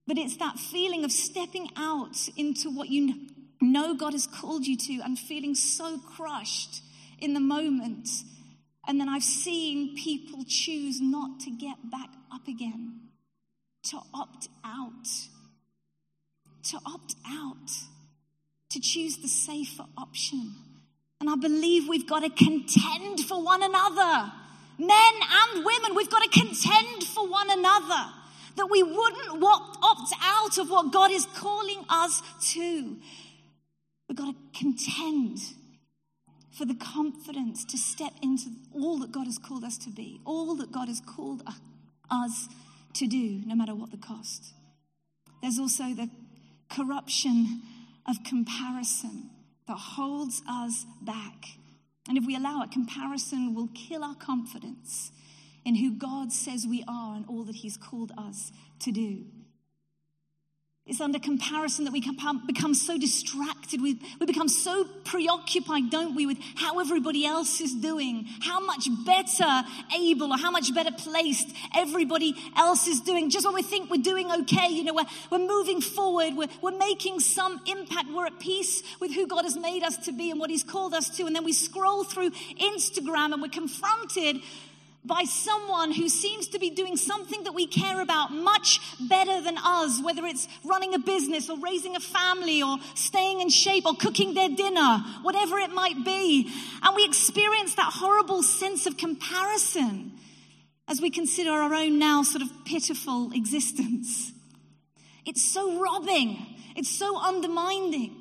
but 0.06 0.18
it's 0.18 0.36
that 0.36 0.58
feeling 0.58 1.04
of 1.04 1.10
stepping 1.10 1.70
out 1.76 2.28
into 2.36 2.70
what 2.70 2.90
you 2.90 3.14
know 3.60 3.94
God 3.94 4.12
has 4.12 4.26
called 4.26 4.66
you 4.66 4.76
to 4.76 5.00
and 5.04 5.18
feeling 5.18 5.54
so 5.54 5.98
crushed 5.98 6.82
in 7.18 7.34
the 7.34 7.40
moment. 7.40 8.08
And 8.86 9.00
then 9.00 9.08
I've 9.08 9.22
seen 9.22 9.96
people 9.96 10.44
choose 10.46 11.00
not 11.00 11.40
to 11.40 11.50
get 11.50 11.90
back 11.90 12.08
up 12.32 12.48
again, 12.48 13.00
to 13.84 13.98
opt 14.14 14.48
out, 14.64 15.08
to 16.64 16.78
opt 16.86 17.14
out, 17.26 17.70
to 18.70 18.80
choose 18.80 19.18
the 19.18 19.28
safer 19.28 19.84
option. 19.96 20.54
And 21.20 21.28
I 21.28 21.36
believe 21.36 21.88
we've 21.88 22.08
got 22.08 22.20
to 22.20 22.30
contend 22.30 23.20
for 23.20 23.42
one 23.42 23.62
another. 23.62 24.32
Men 24.78 25.12
and 25.20 25.64
women, 25.64 25.94
we've 25.96 26.10
got 26.10 26.22
to 26.22 26.40
contend 26.40 27.02
for 27.02 27.28
one 27.28 27.50
another. 27.50 28.12
That 28.56 28.68
we 28.70 28.82
wouldn't 28.82 29.42
opt 29.42 30.12
out 30.22 30.58
of 30.58 30.70
what 30.70 30.92
God 30.92 31.10
is 31.10 31.26
calling 31.36 31.84
us 31.88 32.22
to. 32.52 32.96
We've 34.08 34.16
got 34.16 34.34
to 34.34 34.58
contend 34.58 35.38
for 36.50 36.64
the 36.64 36.74
confidence 36.74 37.64
to 37.66 37.76
step 37.76 38.12
into 38.22 38.46
all 38.72 38.98
that 38.98 39.12
God 39.12 39.26
has 39.26 39.38
called 39.38 39.64
us 39.64 39.78
to 39.78 39.90
be, 39.90 40.20
all 40.24 40.54
that 40.56 40.72
God 40.72 40.88
has 40.88 41.00
called 41.00 41.42
us 42.10 42.48
to 42.94 43.06
do, 43.06 43.42
no 43.46 43.54
matter 43.54 43.74
what 43.74 43.90
the 43.90 43.96
cost. 43.98 44.54
There's 45.42 45.58
also 45.58 45.94
the 45.94 46.10
corruption 46.70 47.62
of 48.06 48.16
comparison 48.24 49.30
that 49.66 49.76
holds 49.76 50.42
us 50.48 50.86
back. 51.02 51.44
And 52.08 52.16
if 52.16 52.24
we 52.26 52.34
allow 52.34 52.62
it, 52.62 52.72
comparison 52.72 53.54
will 53.54 53.68
kill 53.74 54.02
our 54.02 54.14
confidence 54.14 55.12
in 55.64 55.76
who 55.76 55.92
God 55.92 56.32
says 56.32 56.66
we 56.66 56.82
are 56.88 57.14
and 57.14 57.26
all 57.28 57.44
that 57.44 57.56
He's 57.56 57.76
called 57.76 58.10
us 58.16 58.50
to 58.80 58.90
do. 58.90 59.26
It's 60.88 61.02
under 61.02 61.18
comparison 61.18 61.84
that 61.84 61.92
we 61.92 62.00
become 62.00 62.72
so 62.72 62.96
distracted. 62.96 63.82
We, 63.82 64.00
we 64.18 64.24
become 64.24 64.48
so 64.48 64.84
preoccupied, 65.04 65.90
don't 65.90 66.14
we, 66.14 66.24
with 66.24 66.38
how 66.54 66.80
everybody 66.80 67.26
else 67.26 67.60
is 67.60 67.74
doing, 67.74 68.24
how 68.40 68.58
much 68.60 68.88
better 69.04 69.64
able 69.94 70.32
or 70.32 70.38
how 70.38 70.50
much 70.50 70.74
better 70.74 70.90
placed 70.90 71.54
everybody 71.76 72.34
else 72.56 72.86
is 72.86 73.00
doing. 73.00 73.28
Just 73.28 73.44
when 73.44 73.54
we 73.54 73.62
think 73.62 73.90
we're 73.90 74.02
doing 74.02 74.32
okay, 74.32 74.68
you 74.70 74.82
know, 74.82 74.94
we're, 74.94 75.04
we're 75.30 75.46
moving 75.46 75.82
forward, 75.82 76.34
we're, 76.34 76.48
we're 76.62 76.78
making 76.78 77.20
some 77.20 77.60
impact, 77.66 78.08
we're 78.10 78.24
at 78.24 78.40
peace 78.40 78.82
with 78.98 79.12
who 79.12 79.26
God 79.26 79.44
has 79.44 79.58
made 79.58 79.82
us 79.82 79.98
to 80.06 80.12
be 80.12 80.30
and 80.30 80.40
what 80.40 80.48
He's 80.48 80.64
called 80.64 80.94
us 80.94 81.14
to. 81.18 81.26
And 81.26 81.36
then 81.36 81.44
we 81.44 81.52
scroll 81.52 82.02
through 82.02 82.30
Instagram 82.30 83.34
and 83.34 83.42
we're 83.42 83.48
confronted 83.48 84.38
by 85.08 85.24
someone 85.24 85.90
who 85.90 86.08
seems 86.08 86.48
to 86.48 86.58
be 86.58 86.70
doing 86.70 86.96
something 86.96 87.42
that 87.44 87.54
we 87.54 87.66
care 87.66 88.00
about 88.00 88.30
much 88.30 88.80
better 89.08 89.40
than 89.40 89.56
us, 89.58 90.00
whether 90.02 90.24
it's 90.26 90.46
running 90.64 90.94
a 90.94 90.98
business 90.98 91.50
or 91.50 91.58
raising 91.58 91.96
a 91.96 92.00
family 92.00 92.62
or 92.62 92.76
staying 92.94 93.40
in 93.40 93.48
shape 93.48 93.86
or 93.86 93.94
cooking 93.94 94.34
their 94.34 94.50
dinner, 94.50 94.98
whatever 95.22 95.58
it 95.58 95.70
might 95.70 96.04
be. 96.04 96.48
And 96.82 96.94
we 96.94 97.04
experience 97.04 97.74
that 97.74 97.92
horrible 97.92 98.42
sense 98.42 98.86
of 98.86 98.96
comparison 98.96 100.12
as 100.86 101.00
we 101.00 101.10
consider 101.10 101.50
our 101.50 101.74
own 101.74 101.98
now 101.98 102.22
sort 102.22 102.42
of 102.42 102.50
pitiful 102.64 103.32
existence. 103.32 104.32
It's 105.26 105.42
so 105.42 105.80
robbing. 105.80 106.38
It's 106.76 106.88
so 106.88 107.18
undermining. 107.18 108.14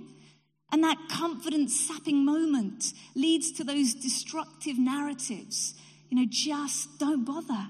And 0.71 0.83
that 0.83 0.97
confidence 1.09 1.79
sapping 1.79 2.25
moment 2.25 2.93
leads 3.15 3.51
to 3.53 3.63
those 3.63 3.93
destructive 3.93 4.77
narratives 4.77 5.75
you 6.09 6.17
know, 6.17 6.25
just 6.29 6.99
don't 6.99 7.25
bother. 7.25 7.67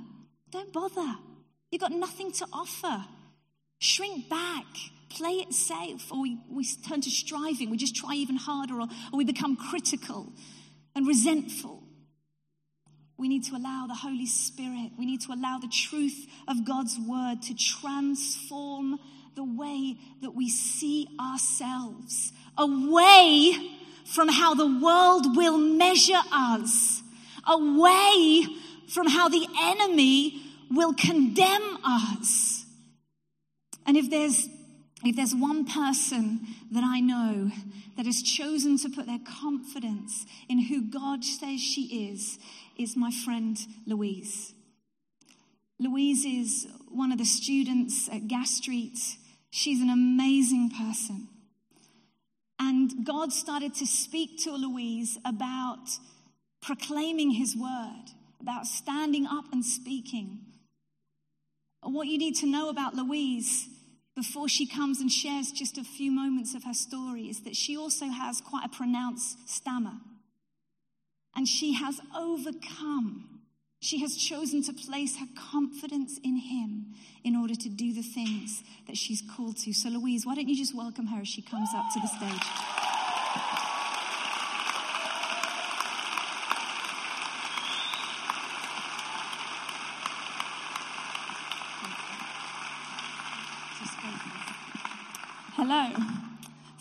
Don't 0.52 0.71
bother. 0.71 1.15
You've 1.71 1.82
got 1.82 1.91
nothing 1.91 2.32
to 2.34 2.45
offer. 2.54 3.06
Shrink 3.80 4.30
back. 4.30 4.65
Play 5.10 5.34
it 5.34 5.54
safe. 5.54 6.12
Or 6.12 6.21
we, 6.21 6.38
we 6.50 6.65
turn 6.88 7.02
to 7.02 7.10
striving. 7.10 7.69
We 7.69 7.78
just 7.78 7.95
try 7.95 8.13
even 8.13 8.36
harder. 8.36 8.76
Or, 8.76 8.88
or 9.12 9.17
we 9.17 9.26
become 9.26 9.56
critical 9.56 10.32
and 10.95 11.08
resentful. 11.08 11.84
We 13.17 13.28
need 13.28 13.45
to 13.45 13.56
allow 13.56 13.86
the 13.88 13.95
Holy 13.95 14.28
Spirit, 14.28 14.91
we 14.97 15.06
need 15.06 15.21
to 15.21 15.34
allow 15.34 15.58
the 15.58 15.67
truth 15.67 16.28
of 16.47 16.65
God's 16.65 17.00
word 17.00 17.41
to 17.43 17.56
transform 17.56 19.00
the 19.36 19.43
way 19.43 19.97
that 20.21 20.32
we 20.32 20.50
see 20.50 21.08
ourselves 21.19 22.32
away 22.58 23.54
from 24.06 24.30
how 24.30 24.54
the 24.54 24.80
world 24.80 25.36
will 25.36 25.58
measure 25.58 26.21
us 26.32 27.02
away 27.47 28.45
from 28.89 29.07
how 29.07 29.29
the 29.29 29.47
enemy 29.62 30.41
will 30.71 30.93
condemn 30.93 31.77
us. 31.83 32.65
And 33.86 33.97
if 33.97 34.10
there's 34.10 34.47
if 35.03 35.15
there's 35.15 35.36
one 35.36 35.65
person 35.65 36.39
that 36.71 36.83
I 36.83 36.99
know 36.99 37.51
that 37.95 38.07
has 38.07 38.23
chosen 38.23 38.79
to 38.79 38.89
put 38.89 39.05
their 39.05 39.19
confidence 39.19 40.25
in 40.49 40.60
who 40.60 40.89
God 40.89 41.23
says 41.23 41.62
she 41.62 42.10
is, 42.10 42.39
is 42.77 42.97
my 42.97 43.12
friend 43.12 43.57
Louise. 43.86 44.53
Louise 45.79 46.25
is 46.25 46.67
one 46.89 47.12
of 47.12 47.19
the 47.19 47.25
students 47.25 48.10
at 48.12 48.27
Gas 48.27 48.55
Street 48.55 48.97
She's 49.49 49.81
an 49.81 49.89
amazing 49.89 50.69
person. 50.69 51.29
And 52.60 53.05
God 53.05 53.31
started 53.31 53.75
to 53.75 53.86
speak 53.86 54.43
to 54.43 54.51
Louise 54.51 55.17
about 55.25 55.89
proclaiming 56.61 57.31
his 57.31 57.55
word, 57.55 58.05
about 58.41 58.67
standing 58.67 59.25
up 59.25 59.45
and 59.51 59.63
speaking. 59.63 60.39
What 61.81 62.07
you 62.07 62.17
need 62.17 62.35
to 62.37 62.47
know 62.47 62.69
about 62.69 62.95
Louise 62.95 63.67
before 64.15 64.49
she 64.49 64.65
comes 64.65 64.99
and 64.99 65.11
shares 65.11 65.51
just 65.51 65.77
a 65.77 65.83
few 65.83 66.11
moments 66.11 66.55
of 66.55 66.63
her 66.63 66.73
story 66.73 67.29
is 67.29 67.43
that 67.43 67.55
she 67.55 67.77
also 67.77 68.07
has 68.07 68.41
quite 68.41 68.65
a 68.65 68.69
pronounced 68.75 69.47
stammer. 69.47 69.93
And 71.35 71.47
she 71.47 71.73
has 71.73 72.01
overcome. 72.17 73.41
She 73.79 73.99
has 73.99 74.17
chosen 74.17 74.63
to 74.63 74.73
place 74.73 75.17
her 75.17 75.27
confidence 75.51 76.19
in 76.23 76.37
him 76.37 76.87
in 77.23 77.35
order 77.35 77.53
to 77.53 77.69
do 77.69 77.93
the 77.93 78.01
things 78.01 78.63
that 78.87 78.97
she's 78.97 79.21
called 79.21 79.57
to. 79.57 79.71
So, 79.71 79.89
Louise, 79.89 80.25
why 80.25 80.33
don't 80.33 80.49
you 80.49 80.57
just 80.57 80.75
welcome 80.75 81.05
her 81.07 81.21
as 81.21 81.27
she 81.27 81.43
comes 81.43 81.69
up 81.75 81.85
to 81.93 81.99
the 81.99 82.07
stage? 82.07 82.87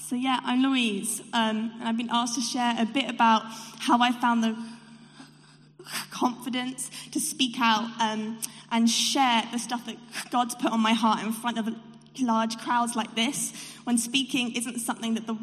So, 0.08 0.14
yeah, 0.14 0.38
I'm 0.44 0.62
Louise, 0.62 1.20
um, 1.32 1.72
and 1.80 1.82
I've 1.82 1.96
been 1.96 2.10
asked 2.12 2.36
to 2.36 2.40
share 2.40 2.76
a 2.78 2.86
bit 2.86 3.10
about 3.10 3.42
how 3.80 4.00
I 4.00 4.12
found 4.12 4.44
the 4.44 4.56
confidence 6.12 6.92
to 7.10 7.18
speak 7.18 7.56
out 7.58 7.90
um, 8.00 8.38
and 8.70 8.88
share 8.88 9.42
the 9.50 9.58
stuff 9.58 9.84
that 9.86 9.96
God's 10.30 10.54
put 10.54 10.70
on 10.70 10.78
my 10.78 10.92
heart 10.92 11.24
in 11.24 11.32
front 11.32 11.58
of 11.58 11.74
large 12.20 12.56
crowds 12.58 12.94
like 12.94 13.16
this 13.16 13.52
when 13.82 13.98
speaking 13.98 14.54
isn't 14.54 14.78
something 14.78 15.14
that 15.14 15.26
the 15.26 15.36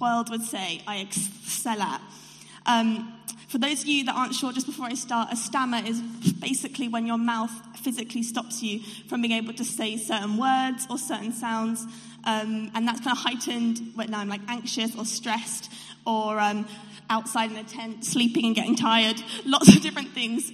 world 0.00 0.30
would 0.30 0.44
say 0.44 0.80
I 0.86 1.00
excel 1.00 1.82
at. 1.82 2.00
Um, 2.64 3.19
for 3.50 3.58
those 3.58 3.82
of 3.82 3.88
you 3.88 4.04
that 4.04 4.14
aren't 4.14 4.32
sure, 4.32 4.52
just 4.52 4.66
before 4.66 4.86
I 4.86 4.94
start, 4.94 5.32
a 5.32 5.36
stammer 5.36 5.82
is 5.84 6.00
basically 6.00 6.86
when 6.86 7.04
your 7.04 7.18
mouth 7.18 7.50
physically 7.78 8.22
stops 8.22 8.62
you 8.62 8.78
from 9.08 9.22
being 9.22 9.34
able 9.34 9.52
to 9.54 9.64
say 9.64 9.96
certain 9.96 10.36
words 10.36 10.86
or 10.88 10.96
certain 10.98 11.32
sounds. 11.32 11.84
Um, 12.22 12.70
and 12.76 12.86
that's 12.86 13.00
kind 13.00 13.10
of 13.10 13.18
heightened 13.18 13.80
when 13.96 14.14
I'm 14.14 14.28
like 14.28 14.42
anxious 14.46 14.96
or 14.96 15.04
stressed 15.04 15.72
or 16.06 16.38
um, 16.38 16.68
outside 17.08 17.50
in 17.50 17.56
a 17.56 17.64
tent, 17.64 18.04
sleeping 18.04 18.44
and 18.46 18.54
getting 18.54 18.76
tired. 18.76 19.20
Lots 19.44 19.74
of 19.74 19.82
different 19.82 20.10
things 20.10 20.52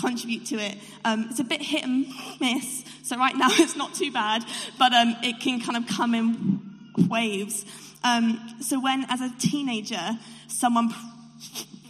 contribute 0.00 0.46
to 0.46 0.56
it. 0.56 0.76
Um, 1.04 1.26
it's 1.30 1.40
a 1.40 1.44
bit 1.44 1.60
hit 1.60 1.82
and 1.82 2.06
miss. 2.40 2.84
So 3.02 3.16
right 3.16 3.34
now 3.34 3.48
it's 3.50 3.74
not 3.74 3.94
too 3.94 4.12
bad, 4.12 4.44
but 4.78 4.92
um, 4.92 5.16
it 5.24 5.40
can 5.40 5.60
kind 5.60 5.76
of 5.76 5.88
come 5.88 6.14
in 6.14 6.60
waves. 7.08 7.64
Um, 8.04 8.54
so 8.60 8.78
when, 8.80 9.04
as 9.08 9.20
a 9.20 9.32
teenager, 9.40 10.16
someone 10.46 10.94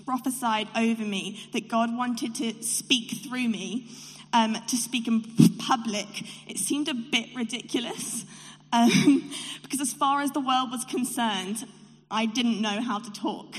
prophesied 0.04 0.68
over 0.76 1.04
me 1.04 1.48
that 1.52 1.68
God 1.68 1.96
wanted 1.96 2.34
to 2.36 2.62
speak 2.62 3.24
through 3.24 3.48
me, 3.48 3.88
um, 4.32 4.56
to 4.68 4.76
speak 4.76 5.08
in 5.08 5.22
public, 5.58 6.06
it 6.46 6.58
seemed 6.58 6.88
a 6.88 6.94
bit 6.94 7.28
ridiculous. 7.34 8.24
Um, 8.72 9.32
because 9.62 9.80
as 9.80 9.92
far 9.92 10.20
as 10.20 10.30
the 10.30 10.38
world 10.38 10.70
was 10.70 10.84
concerned, 10.84 11.66
I 12.08 12.26
didn't 12.26 12.60
know 12.60 12.80
how 12.80 13.00
to 13.00 13.12
talk. 13.12 13.56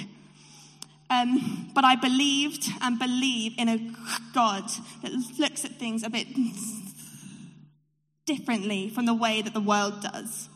Um, 1.10 1.70
but 1.76 1.84
I 1.84 1.98
believed 1.98 2.70
and 2.80 2.98
believe 2.98 3.56
in 3.58 3.68
a 3.68 3.78
God 4.34 4.64
that 5.04 5.12
looks 5.38 5.66
at 5.66 5.72
things 5.72 6.04
a 6.04 6.10
bit 6.10 6.28
differently 8.26 8.88
from 8.88 9.06
the 9.06 9.14
way 9.14 9.42
that 9.42 9.54
the 9.54 9.60
world 9.60 10.02
does. 10.02 10.48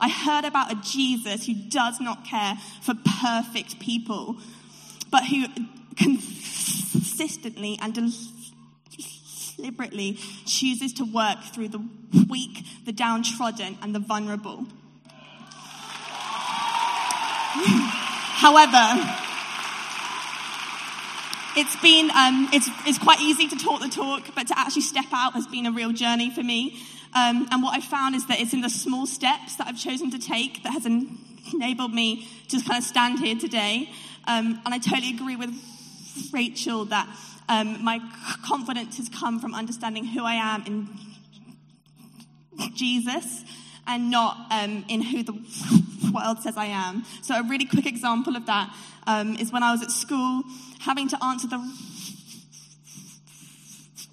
I 0.00 0.08
heard 0.08 0.44
about 0.44 0.72
a 0.72 0.76
Jesus 0.76 1.46
who 1.46 1.54
does 1.54 2.00
not 2.00 2.24
care 2.24 2.54
for 2.82 2.94
perfect 3.20 3.80
people, 3.80 4.36
but 5.14 5.24
who 5.26 5.46
consistently 5.96 7.78
and 7.80 7.94
deliberately 9.56 10.18
chooses 10.44 10.92
to 10.94 11.04
work 11.04 11.40
through 11.54 11.68
the 11.68 11.80
weak, 12.28 12.64
the 12.84 12.90
downtrodden, 12.90 13.78
and 13.80 13.94
the 13.94 14.00
vulnerable. 14.00 14.66
However, 17.54 18.74
it's 21.56 21.76
been 21.76 22.10
um, 22.10 22.48
it's, 22.52 22.68
it's 22.84 22.98
quite 22.98 23.20
easy 23.20 23.46
to 23.46 23.56
talk 23.56 23.82
the 23.82 23.88
talk, 23.88 24.34
but 24.34 24.48
to 24.48 24.58
actually 24.58 24.82
step 24.82 25.06
out 25.12 25.34
has 25.34 25.46
been 25.46 25.66
a 25.66 25.70
real 25.70 25.92
journey 25.92 26.30
for 26.34 26.42
me. 26.42 26.82
Um, 27.14 27.46
and 27.52 27.62
what 27.62 27.76
I've 27.76 27.84
found 27.84 28.16
is 28.16 28.26
that 28.26 28.40
it's 28.40 28.52
in 28.52 28.62
the 28.62 28.68
small 28.68 29.06
steps 29.06 29.54
that 29.58 29.68
I've 29.68 29.78
chosen 29.78 30.10
to 30.10 30.18
take 30.18 30.64
that 30.64 30.72
has 30.72 30.84
enabled 31.54 31.94
me 31.94 32.26
to 32.48 32.60
kind 32.62 32.78
of 32.78 32.84
stand 32.84 33.20
here 33.20 33.36
today. 33.36 33.90
Um, 34.26 34.60
and 34.64 34.74
I 34.74 34.78
totally 34.78 35.10
agree 35.10 35.36
with 35.36 35.54
Rachel 36.32 36.84
that 36.86 37.08
um, 37.48 37.84
my 37.84 38.00
confidence 38.46 38.96
has 38.96 39.08
come 39.08 39.38
from 39.40 39.54
understanding 39.54 40.04
who 40.04 40.24
I 40.24 40.34
am 40.34 40.64
in 40.66 40.88
Jesus 42.74 43.44
and 43.86 44.10
not 44.10 44.46
um, 44.50 44.84
in 44.88 45.02
who 45.02 45.22
the 45.22 45.32
world 46.14 46.40
says 46.40 46.56
I 46.56 46.66
am. 46.66 47.04
So, 47.22 47.34
a 47.34 47.42
really 47.42 47.66
quick 47.66 47.86
example 47.86 48.36
of 48.36 48.46
that 48.46 48.74
um, 49.06 49.36
is 49.36 49.52
when 49.52 49.62
I 49.62 49.72
was 49.72 49.82
at 49.82 49.90
school, 49.90 50.42
having 50.80 51.08
to 51.08 51.24
answer 51.24 51.48
the 51.48 51.58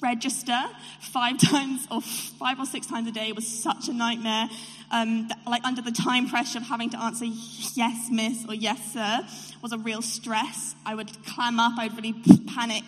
register 0.02 0.60
five 1.00 1.38
times 1.50 1.88
or 1.92 2.02
five 2.02 2.60
or 2.60 2.66
six 2.66 2.88
times 2.88 3.08
a 3.08 3.12
day 3.12 3.32
was 3.32 3.48
such 3.48 3.88
a 3.88 3.94
nightmare. 3.94 4.50
Um, 4.92 5.30
like 5.48 5.64
under 5.64 5.82
the 5.82 5.92
time 5.92 6.30
pressure 6.30 6.58
of 6.58 6.66
having 6.66 6.90
to 6.90 7.00
answer 7.02 7.26
yes, 7.26 8.10
miss, 8.12 8.46
or 8.48 8.54
yes, 8.54 8.94
sir, 8.94 9.22
was 9.62 9.72
a 9.72 9.78
real 9.78 10.02
stress. 10.02 10.76
I 10.86 10.96
would 10.96 11.26
clam 11.26 11.60
up, 11.60 11.74
I 11.78 11.88
would 11.88 11.96
really 11.96 12.14
panic. 12.54 12.84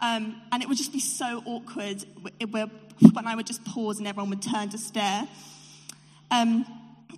Um, 0.00 0.40
and 0.50 0.62
it 0.62 0.68
would 0.68 0.78
just 0.78 0.92
be 0.92 1.00
so 1.00 1.42
awkward 1.44 2.04
when 2.50 3.26
I 3.26 3.34
would 3.36 3.46
just 3.46 3.64
pause 3.64 3.98
and 3.98 4.08
everyone 4.08 4.30
would 4.30 4.42
turn 4.42 4.70
to 4.70 4.78
stare. 4.78 5.28
Um, 6.30 6.64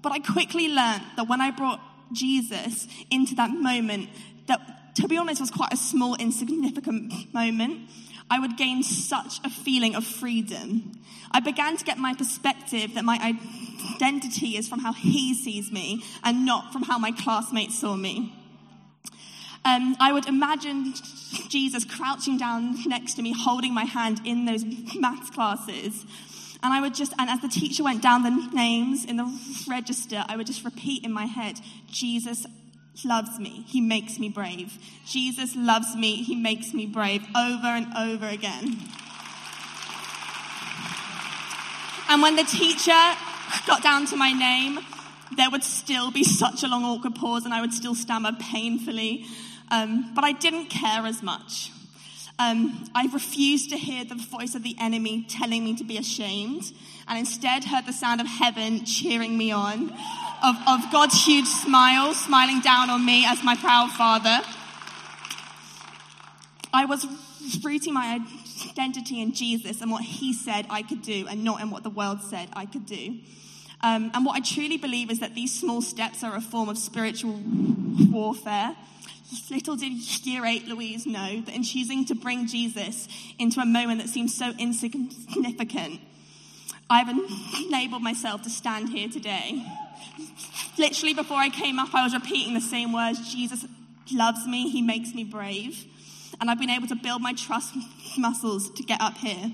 but 0.03 0.13
I 0.13 0.19
quickly 0.19 0.69
learned 0.69 1.03
that 1.17 1.29
when 1.29 1.41
I 1.41 1.51
brought 1.51 1.81
Jesus 2.13 2.89
into 3.11 3.35
that 3.37 3.51
moment, 3.51 4.11
that 4.49 4.97
to 4.97 5.09
be 5.09 5.17
honest 5.17 5.41
was 5.41 5.51
quite 5.51 5.73
a 5.73 5.77
small, 5.77 6.15
insignificant 6.17 7.33
moment, 7.33 7.89
I 8.31 8.39
would 8.39 8.57
gain 8.57 8.83
such 8.83 9.41
a 9.45 9.51
feeling 9.51 9.95
of 9.95 10.05
freedom. 10.05 10.93
I 11.31 11.41
began 11.41 11.77
to 11.77 11.85
get 11.85 11.99
my 11.99 12.15
perspective 12.15 12.95
that 12.95 13.05
my 13.05 13.19
identity 13.21 14.57
is 14.57 14.69
from 14.69 14.81
how 14.81 14.93
he 14.93 15.35
sees 15.35 15.71
me 15.71 16.03
and 16.23 16.47
not 16.47 16.73
from 16.73 16.83
how 16.83 16.99
my 16.99 17.13
classmates 17.13 17.79
saw 17.79 17.97
me. 17.97 18.33
Um, 19.65 19.97
I 19.99 20.13
would 20.13 20.27
imagine 20.27 20.93
Jesus 21.49 21.85
crouching 21.85 22.37
down 22.37 22.77
next 22.87 23.15
to 23.15 23.23
me, 23.23 23.33
holding 23.33 23.73
my 23.73 23.85
hand 23.85 24.21
in 24.25 24.45
those 24.45 24.65
maths 24.95 25.31
classes. 25.31 26.05
And 26.63 26.73
I 26.73 26.81
would 26.81 26.95
just, 26.95 27.13
and 27.19 27.29
as 27.29 27.41
the 27.41 27.49
teacher 27.49 27.83
went 27.83 28.03
down 28.03 28.23
the 28.23 28.51
names 28.53 29.05
in 29.05 29.17
the 29.17 29.41
register, 29.69 30.25
I 30.29 30.37
would 30.37 30.47
just 30.47 30.65
repeat 30.65 31.05
in 31.05 31.13
my 31.13 31.27
head, 31.27 31.61
Jesus 31.91 32.47
loves 33.03 33.39
me. 33.39 33.65
He 33.67 33.81
makes 33.81 34.19
me 34.19 34.29
brave. 34.29 34.79
Jesus 35.07 35.57
loves 35.57 35.97
me. 35.97 36.23
He 36.23 36.37
makes 36.37 36.75
me 36.75 36.87
brave 36.87 37.23
over 37.35 37.67
and 37.67 37.87
over 37.97 38.27
again. 38.27 38.77
And 42.09 42.23
when 42.23 42.37
the 42.37 42.45
teacher 42.45 42.93
got 43.67 43.83
down 43.83 44.07
to 44.07 44.17
my 44.17 44.33
name, 44.33 44.79
there 45.37 45.51
would 45.51 45.65
still 45.65 46.11
be 46.11 46.25
such 46.25 46.63
a 46.63 46.69
long, 46.69 46.85
awkward 46.85 47.15
pause, 47.15 47.45
and 47.45 47.55
I 47.55 47.61
would 47.61 47.73
still 47.73 47.95
stammer 47.95 48.33
painfully. 48.39 49.25
Um, 49.71 50.15
but 50.15 50.23
I 50.25 50.33
didn't 50.33 50.67
care 50.67 51.07
as 51.07 51.23
much. 51.23 51.73
Um, 52.39 52.91
I 52.95 53.07
refused 53.13 53.71
to 53.71 53.77
hear 53.77 54.05
the 54.05 54.17
voice 54.17 54.55
of 54.57 54.63
the 54.63 54.77
enemy 54.81 55.25
telling 55.29 55.65
me 55.65 55.77
to 55.77 55.85
be 55.85 55.97
ashamed, 55.97 56.65
and 57.07 57.19
instead 57.19 57.65
heard 57.65 57.87
the 57.87 57.93
sound 57.93 58.21
of 58.21 58.27
heaven 58.27 58.85
cheering 58.85 59.39
me 59.39 59.53
on, 59.53 59.93
of, 60.45 60.57
of 60.69 60.93
God's 60.93 61.25
huge 61.25 61.47
smile 61.47 62.15
smiling 62.15 62.61
down 62.61 62.91
on 62.91 63.05
me 63.05 63.25
as 63.27 63.43
my 63.43 63.57
proud 63.57 63.91
father. 63.91 64.41
I 66.73 66.85
was 66.85 67.07
rooting 67.65 67.95
my 67.95 68.21
identity 68.71 69.21
in 69.21 69.33
Jesus 69.33 69.81
and 69.81 69.91
what 69.91 70.03
he 70.03 70.33
said 70.33 70.67
I 70.69 70.83
could 70.83 71.03
do, 71.03 71.27
and 71.29 71.45
not 71.45 71.61
in 71.61 71.71
what 71.71 71.83
the 71.83 71.91
world 71.91 72.21
said 72.21 72.49
I 72.53 72.67
could 72.67 72.87
do. 72.87 73.19
Um, 73.81 74.11
and 74.15 74.25
what 74.25 74.37
I 74.37 74.41
truly 74.41 74.77
believe 74.77 75.11
is 75.11 75.21
that 75.21 75.35
these 75.35 75.53
small 75.59 75.83
steps 75.83 76.23
are 76.23 76.37
a 76.37 76.41
form 76.41 76.69
of 76.69 76.79
spiritual 76.79 77.41
warfare 78.11 78.77
Little 79.51 79.77
did 79.77 79.93
year 80.27 80.45
eight 80.45 80.67
Louise 80.67 81.07
know 81.07 81.41
that 81.41 81.55
in 81.55 81.63
choosing 81.63 82.05
to 82.07 82.15
bring 82.15 82.47
Jesus 82.47 83.09
into 83.39 83.61
a 83.61 83.67
moment 83.67 84.01
that 84.01 84.09
seems 84.09 84.35
so 84.35 84.53
insignificant, 84.59 86.01
I've 86.89 87.09
enabled 87.09 88.03
myself 88.03 88.43
to 88.43 88.51
stand 88.51 88.91
here 88.91 89.09
today. 89.09 89.65
Literally, 90.79 91.15
before 91.15 91.37
I 91.37 91.51
came 91.51 91.79
up, 91.79 91.95
I 91.95 92.05
was 92.05 92.15
repeating 92.15 92.55
the 92.55 92.61
same 92.61 92.93
words 92.93 93.33
Jesus 93.33 93.65
loves 94.13 94.47
me, 94.47 94.71
He 94.71 94.83
makes 94.83 95.15
me 95.15 95.25
brave. 95.25 95.85
And 96.41 96.51
I've 96.51 96.59
been 96.59 96.71
able 96.71 96.89
to 96.89 96.97
build 96.97 97.23
my 97.23 97.33
trust 97.33 97.75
muscles 98.19 98.71
to 98.71 98.83
get 98.83 99.01
up 99.01 99.17
here. 99.17 99.53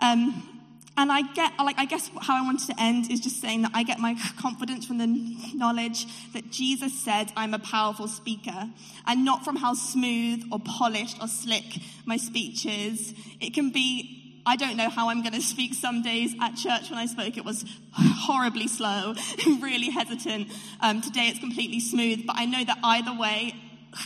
Um, 0.00 0.54
and 0.96 1.10
I 1.10 1.22
get, 1.32 1.52
like, 1.58 1.78
I 1.78 1.86
guess 1.86 2.08
how 2.20 2.40
I 2.40 2.42
wanted 2.44 2.68
to 2.68 2.80
end 2.80 3.10
is 3.10 3.18
just 3.18 3.40
saying 3.40 3.62
that 3.62 3.72
I 3.74 3.82
get 3.82 3.98
my 3.98 4.16
confidence 4.38 4.86
from 4.86 4.98
the 4.98 5.06
knowledge 5.54 6.06
that 6.32 6.50
Jesus 6.50 6.96
said 7.02 7.32
I'm 7.36 7.52
a 7.52 7.58
powerful 7.58 8.06
speaker, 8.06 8.70
and 9.06 9.24
not 9.24 9.44
from 9.44 9.56
how 9.56 9.74
smooth 9.74 10.44
or 10.52 10.60
polished 10.60 11.20
or 11.20 11.26
slick 11.26 11.64
my 12.06 12.16
speech 12.16 12.64
is. 12.64 13.12
It 13.40 13.54
can 13.54 13.70
be, 13.70 14.23
I 14.46 14.56
don't 14.56 14.76
know 14.76 14.90
how 14.90 15.08
I'm 15.08 15.22
going 15.22 15.34
to 15.34 15.40
speak 15.40 15.74
some 15.74 16.02
days 16.02 16.34
at 16.40 16.56
church. 16.56 16.90
When 16.90 16.98
I 16.98 17.06
spoke, 17.06 17.36
it 17.36 17.44
was 17.44 17.64
horribly 17.92 18.68
slow, 18.68 19.14
really 19.60 19.90
hesitant. 19.90 20.48
Um, 20.80 21.00
today 21.00 21.28
it's 21.28 21.40
completely 21.40 21.80
smooth, 21.80 22.26
but 22.26 22.36
I 22.36 22.44
know 22.44 22.62
that 22.64 22.78
either 22.82 23.18
way, 23.18 23.54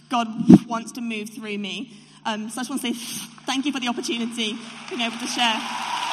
God 0.08 0.28
wants 0.66 0.92
to 0.92 1.00
move 1.00 1.30
through 1.30 1.58
me. 1.58 1.92
Um, 2.24 2.50
so 2.50 2.60
I 2.60 2.64
just 2.64 2.70
want 2.70 2.82
to 2.82 2.94
say 2.94 3.24
thank 3.46 3.66
you 3.66 3.72
for 3.72 3.80
the 3.80 3.88
opportunity, 3.88 4.56
being 4.88 5.00
able 5.00 5.18
to 5.18 5.26
share. 5.26 6.07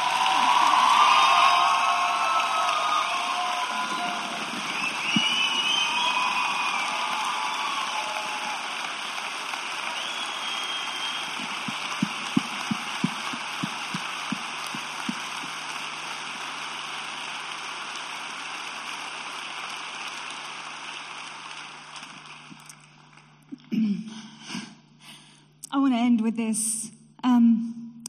With 26.14 26.38
this. 26.38 26.92
Um, 27.24 28.04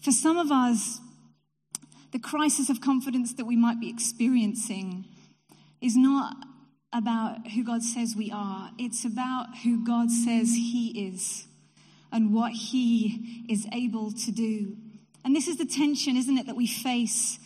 for 0.00 0.12
some 0.12 0.38
of 0.38 0.52
us, 0.52 1.00
the 2.12 2.18
crisis 2.18 2.70
of 2.70 2.80
confidence 2.80 3.34
that 3.34 3.44
we 3.44 3.56
might 3.56 3.80
be 3.80 3.88
experiencing 3.88 5.04
is 5.80 5.96
not 5.96 6.36
about 6.92 7.48
who 7.48 7.64
God 7.64 7.82
says 7.82 8.14
we 8.16 8.30
are, 8.30 8.70
it's 8.78 9.04
about 9.04 9.58
who 9.64 9.84
God 9.84 10.10
says 10.10 10.54
He 10.54 11.08
is 11.08 11.46
and 12.12 12.32
what 12.32 12.52
He 12.52 13.44
is 13.48 13.66
able 13.72 14.12
to 14.12 14.30
do. 14.30 14.76
And 15.24 15.34
this 15.34 15.48
is 15.48 15.56
the 15.56 15.66
tension, 15.66 16.16
isn't 16.16 16.38
it, 16.38 16.46
that 16.46 16.56
we 16.56 16.66
face 16.66 17.38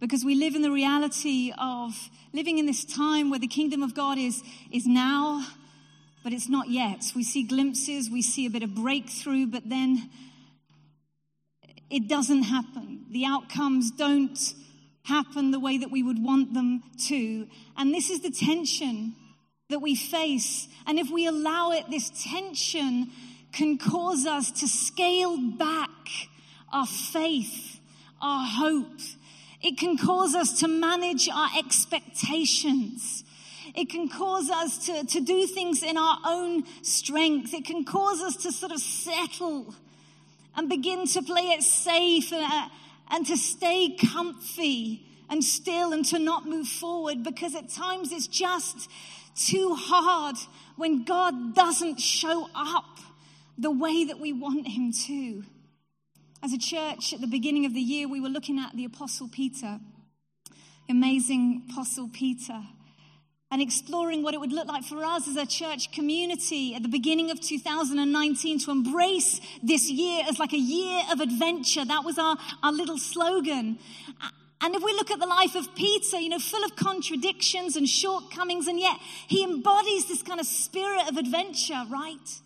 because 0.00 0.24
we 0.24 0.34
live 0.34 0.54
in 0.54 0.62
the 0.62 0.70
reality 0.70 1.52
of 1.58 2.10
living 2.32 2.58
in 2.58 2.66
this 2.66 2.84
time 2.84 3.30
where 3.30 3.38
the 3.38 3.46
kingdom 3.46 3.82
of 3.82 3.94
God 3.94 4.18
is, 4.18 4.42
is 4.72 4.86
now 4.86 5.46
but 6.22 6.32
it's 6.32 6.48
not 6.48 6.68
yet. 6.68 7.04
We 7.14 7.24
see 7.24 7.42
glimpses, 7.42 8.10
we 8.10 8.22
see 8.22 8.46
a 8.46 8.50
bit 8.50 8.62
of 8.62 8.74
breakthrough, 8.74 9.46
but 9.46 9.68
then 9.68 10.10
it 11.90 12.08
doesn't 12.08 12.44
happen. 12.44 13.06
The 13.10 13.26
outcomes 13.26 13.90
don't 13.90 14.38
happen 15.04 15.50
the 15.50 15.60
way 15.60 15.78
that 15.78 15.90
we 15.90 16.02
would 16.02 16.22
want 16.22 16.54
them 16.54 16.82
to. 17.08 17.46
And 17.76 17.92
this 17.92 18.08
is 18.08 18.20
the 18.20 18.30
tension 18.30 19.14
that 19.68 19.80
we 19.80 19.94
face. 19.94 20.68
And 20.86 20.98
if 20.98 21.10
we 21.10 21.26
allow 21.26 21.72
it, 21.72 21.90
this 21.90 22.10
tension 22.24 23.08
can 23.52 23.78
cause 23.78 24.26
us 24.26 24.50
to 24.60 24.68
scale 24.68 25.36
back 25.36 25.90
our 26.72 26.86
faith, 26.86 27.80
our 28.20 28.46
hope. 28.46 29.00
It 29.60 29.78
can 29.78 29.96
cause 29.96 30.34
us 30.34 30.60
to 30.60 30.68
manage 30.68 31.28
our 31.28 31.50
expectations. 31.58 33.21
It 33.74 33.88
can 33.88 34.08
cause 34.08 34.50
us 34.50 34.86
to, 34.86 35.04
to 35.04 35.20
do 35.20 35.46
things 35.46 35.82
in 35.82 35.96
our 35.96 36.18
own 36.26 36.64
strength. 36.82 37.54
It 37.54 37.64
can 37.64 37.84
cause 37.84 38.20
us 38.20 38.36
to 38.42 38.52
sort 38.52 38.72
of 38.72 38.80
settle 38.80 39.74
and 40.54 40.68
begin 40.68 41.06
to 41.06 41.22
play 41.22 41.42
it 41.42 41.62
safe 41.62 42.32
and, 42.32 42.44
uh, 42.44 42.68
and 43.10 43.26
to 43.26 43.36
stay 43.36 43.96
comfy 43.96 45.06
and 45.30 45.42
still 45.42 45.92
and 45.94 46.04
to 46.06 46.18
not 46.18 46.46
move 46.46 46.68
forward 46.68 47.24
because 47.24 47.54
at 47.54 47.70
times 47.70 48.12
it's 48.12 48.26
just 48.26 48.90
too 49.34 49.74
hard 49.74 50.36
when 50.76 51.04
God 51.04 51.54
doesn't 51.54 51.98
show 51.98 52.50
up 52.54 52.98
the 53.56 53.70
way 53.70 54.04
that 54.04 54.20
we 54.20 54.32
want 54.32 54.68
Him 54.68 54.92
to. 55.06 55.44
As 56.42 56.52
a 56.52 56.58
church 56.58 57.14
at 57.14 57.20
the 57.20 57.26
beginning 57.26 57.64
of 57.64 57.72
the 57.72 57.80
year, 57.80 58.08
we 58.08 58.20
were 58.20 58.28
looking 58.28 58.58
at 58.58 58.76
the 58.76 58.84
Apostle 58.84 59.28
Peter, 59.28 59.78
amazing 60.90 61.62
Apostle 61.70 62.10
Peter 62.12 62.62
and 63.52 63.60
exploring 63.60 64.22
what 64.22 64.32
it 64.32 64.40
would 64.40 64.50
look 64.50 64.66
like 64.66 64.82
for 64.82 65.04
us 65.04 65.28
as 65.28 65.36
a 65.36 65.44
church 65.44 65.92
community 65.92 66.74
at 66.74 66.82
the 66.82 66.88
beginning 66.88 67.30
of 67.30 67.38
2019 67.38 68.58
to 68.60 68.70
embrace 68.70 69.42
this 69.62 69.90
year 69.90 70.24
as 70.26 70.38
like 70.38 70.54
a 70.54 70.58
year 70.58 71.02
of 71.12 71.20
adventure. 71.20 71.84
That 71.84 72.02
was 72.02 72.18
our, 72.18 72.38
our 72.62 72.72
little 72.72 72.96
slogan. 72.96 73.78
And 74.62 74.74
if 74.74 74.82
we 74.82 74.94
look 74.94 75.10
at 75.10 75.20
the 75.20 75.26
life 75.26 75.54
of 75.54 75.74
Peter, 75.74 76.18
you 76.18 76.30
know, 76.30 76.38
full 76.38 76.64
of 76.64 76.76
contradictions 76.76 77.76
and 77.76 77.86
shortcomings, 77.86 78.68
and 78.68 78.80
yet 78.80 78.96
he 79.26 79.44
embodies 79.44 80.08
this 80.08 80.22
kind 80.22 80.40
of 80.40 80.46
spirit 80.46 81.10
of 81.10 81.18
adventure, 81.18 81.82
right? 81.90 82.40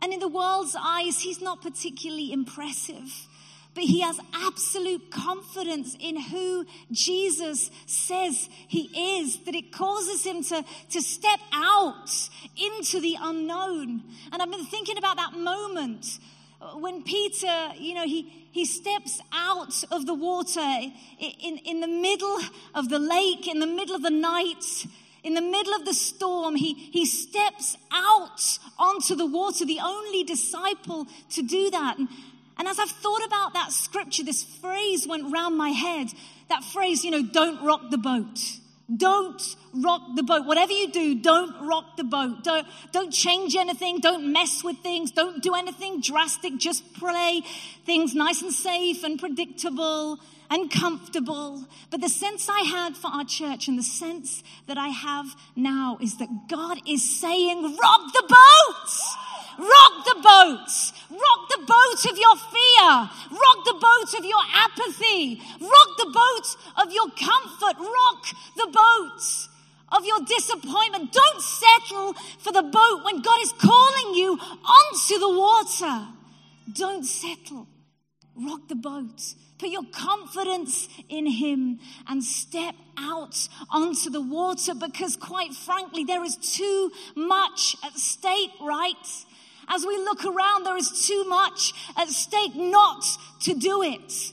And 0.00 0.10
in 0.10 0.20
the 0.20 0.28
world's 0.28 0.74
eyes, 0.80 1.20
he's 1.20 1.42
not 1.42 1.60
particularly 1.60 2.32
impressive 2.32 3.28
but 3.74 3.84
he 3.84 4.00
has 4.00 4.18
absolute 4.34 5.10
confidence 5.10 5.96
in 6.00 6.20
who 6.20 6.66
Jesus 6.90 7.70
says 7.86 8.48
he 8.68 9.20
is, 9.20 9.38
that 9.44 9.54
it 9.54 9.72
causes 9.72 10.24
him 10.24 10.42
to, 10.44 10.64
to 10.90 11.00
step 11.00 11.40
out 11.52 12.10
into 12.56 13.00
the 13.00 13.16
unknown. 13.20 14.02
And 14.32 14.42
I've 14.42 14.50
been 14.50 14.66
thinking 14.66 14.98
about 14.98 15.16
that 15.16 15.34
moment 15.34 16.18
when 16.74 17.02
Peter, 17.02 17.70
you 17.78 17.94
know, 17.94 18.04
he, 18.04 18.22
he 18.52 18.64
steps 18.64 19.20
out 19.32 19.84
of 19.90 20.06
the 20.06 20.14
water 20.14 20.60
in, 20.60 21.58
in 21.58 21.80
the 21.80 21.88
middle 21.88 22.38
of 22.74 22.88
the 22.88 22.98
lake, 22.98 23.48
in 23.48 23.60
the 23.60 23.66
middle 23.66 23.94
of 23.94 24.02
the 24.02 24.10
night, 24.10 24.86
in 25.22 25.34
the 25.34 25.42
middle 25.42 25.74
of 25.74 25.84
the 25.84 25.94
storm, 25.94 26.56
he, 26.56 26.74
he 26.74 27.04
steps 27.04 27.76
out 27.92 28.58
onto 28.78 29.14
the 29.14 29.26
water, 29.26 29.64
the 29.66 29.80
only 29.82 30.24
disciple 30.24 31.06
to 31.30 31.42
do 31.42 31.70
that. 31.70 31.98
And, 31.98 32.08
and 32.60 32.68
as 32.68 32.78
I've 32.78 32.90
thought 32.90 33.24
about 33.24 33.54
that 33.54 33.72
scripture, 33.72 34.22
this 34.22 34.44
phrase 34.44 35.06
went 35.08 35.32
round 35.32 35.56
my 35.56 35.70
head. 35.70 36.08
That 36.50 36.62
phrase, 36.62 37.02
you 37.06 37.10
know, 37.10 37.22
don't 37.22 37.64
rock 37.64 37.90
the 37.90 37.96
boat. 37.96 38.38
Don't 38.94 39.40
rock 39.72 40.02
the 40.14 40.22
boat. 40.22 40.44
Whatever 40.44 40.72
you 40.72 40.92
do, 40.92 41.14
don't 41.14 41.66
rock 41.66 41.96
the 41.96 42.04
boat. 42.04 42.44
Don't, 42.44 42.66
don't 42.92 43.12
change 43.12 43.56
anything. 43.56 44.00
Don't 44.00 44.30
mess 44.30 44.62
with 44.62 44.76
things. 44.80 45.10
Don't 45.10 45.42
do 45.42 45.54
anything 45.54 46.02
drastic. 46.02 46.58
Just 46.58 46.92
play 46.92 47.40
things 47.86 48.14
nice 48.14 48.42
and 48.42 48.52
safe 48.52 49.04
and 49.04 49.18
predictable 49.18 50.18
and 50.50 50.70
comfortable. 50.70 51.64
But 51.88 52.02
the 52.02 52.10
sense 52.10 52.46
I 52.50 52.60
had 52.60 52.94
for 52.94 53.08
our 53.08 53.24
church 53.24 53.68
and 53.68 53.78
the 53.78 53.82
sense 53.82 54.44
that 54.66 54.76
I 54.76 54.88
have 54.88 55.34
now 55.56 55.96
is 56.02 56.18
that 56.18 56.28
God 56.50 56.76
is 56.86 57.18
saying, 57.18 57.62
rock 57.62 58.12
the 58.12 58.24
boat! 58.28 59.29
Rock 59.60 59.94
the 60.06 60.18
boat. 60.22 60.68
Rock 61.10 61.42
the 61.50 61.62
boat 61.66 62.00
of 62.10 62.16
your 62.16 62.36
fear. 62.48 62.88
Rock 63.28 63.58
the 63.64 63.76
boat 63.76 64.10
of 64.18 64.24
your 64.24 64.42
apathy. 64.54 65.40
Rock 65.60 65.90
the 65.98 66.10
boat 66.12 66.46
of 66.82 66.92
your 66.92 67.10
comfort. 67.10 67.76
Rock 67.78 68.24
the 68.56 68.68
boat 68.72 69.20
of 69.92 70.06
your 70.06 70.20
disappointment. 70.24 71.12
Don't 71.12 71.42
settle 71.42 72.14
for 72.38 72.52
the 72.52 72.62
boat 72.62 73.04
when 73.04 73.20
God 73.20 73.40
is 73.42 73.52
calling 73.52 74.14
you 74.14 74.38
onto 74.38 75.18
the 75.18 75.28
water. 75.28 76.08
Don't 76.72 77.04
settle. 77.04 77.66
Rock 78.36 78.68
the 78.68 78.76
boat. 78.76 79.34
Put 79.58 79.68
your 79.68 79.84
confidence 79.92 80.88
in 81.10 81.26
Him 81.26 81.80
and 82.08 82.24
step 82.24 82.74
out 82.96 83.48
onto 83.68 84.08
the 84.08 84.22
water 84.22 84.74
because, 84.74 85.16
quite 85.16 85.52
frankly, 85.52 86.04
there 86.04 86.24
is 86.24 86.36
too 86.36 86.90
much 87.14 87.76
at 87.84 87.92
stake, 87.92 88.52
right? 88.62 88.94
As 89.72 89.86
we 89.86 89.96
look 89.98 90.24
around, 90.24 90.64
there 90.64 90.76
is 90.76 91.06
too 91.06 91.24
much 91.24 91.72
at 91.96 92.08
stake 92.08 92.56
not 92.56 93.04
to 93.42 93.54
do 93.54 93.82
it. 93.82 94.32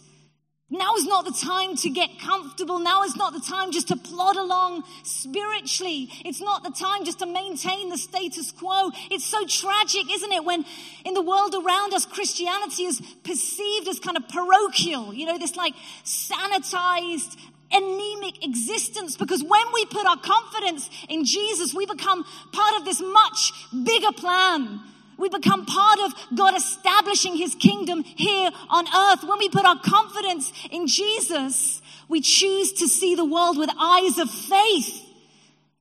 Now 0.70 0.96
is 0.96 1.06
not 1.06 1.24
the 1.24 1.32
time 1.32 1.78
to 1.78 1.90
get 1.90 2.20
comfortable. 2.20 2.80
Now 2.80 3.04
is 3.04 3.16
not 3.16 3.32
the 3.32 3.40
time 3.40 3.72
just 3.72 3.88
to 3.88 3.96
plod 3.96 4.36
along 4.36 4.84
spiritually. 5.04 6.10
It's 6.26 6.42
not 6.42 6.64
the 6.64 6.72
time 6.72 7.06
just 7.06 7.20
to 7.20 7.26
maintain 7.26 7.90
the 7.90 7.98
status 7.98 8.52
quo. 8.52 8.92
It's 9.10 9.24
so 9.24 9.46
tragic, 9.46 10.12
isn't 10.12 10.32
it? 10.32 10.44
When 10.44 10.66
in 11.06 11.14
the 11.14 11.22
world 11.22 11.56
around 11.56 11.94
us, 11.94 12.06
Christianity 12.06 12.84
is 12.84 13.00
perceived 13.24 13.88
as 13.88 14.00
kind 14.00 14.18
of 14.18 14.28
parochial, 14.28 15.14
you 15.14 15.26
know, 15.26 15.38
this 15.38 15.56
like 15.56 15.74
sanitized, 16.04 17.38
anemic 17.72 18.44
existence 18.44 19.16
because 19.16 19.44
when 19.44 19.74
we 19.74 19.86
put 19.86 20.06
our 20.06 20.18
confidence 20.18 20.90
in 21.08 21.24
Jesus, 21.24 21.74
we 21.74 21.86
become 21.86 22.26
part 22.52 22.76
of 22.78 22.84
this 22.84 23.00
much 23.02 23.54
bigger 23.86 24.12
plan 24.12 24.82
we 25.18 25.30
become 25.30 25.66
part 25.66 26.00
of 26.00 26.14
God 26.36 26.56
establishing 26.56 27.36
his 27.36 27.56
kingdom 27.56 28.04
here 28.04 28.52
on 28.70 28.86
earth. 28.88 29.24
When 29.28 29.40
we 29.40 29.50
put 29.50 29.66
our 29.66 29.80
confidence 29.80 30.52
in 30.72 30.88
Jesus, 30.88 31.82
we 32.08 32.22
choose 32.22 32.74
to 32.74 32.88
see 32.88 33.16
the 33.16 33.26
world 33.26 33.58
with 33.58 33.70
eyes 33.80 34.18
of 34.18 34.30
faith, 34.30 35.04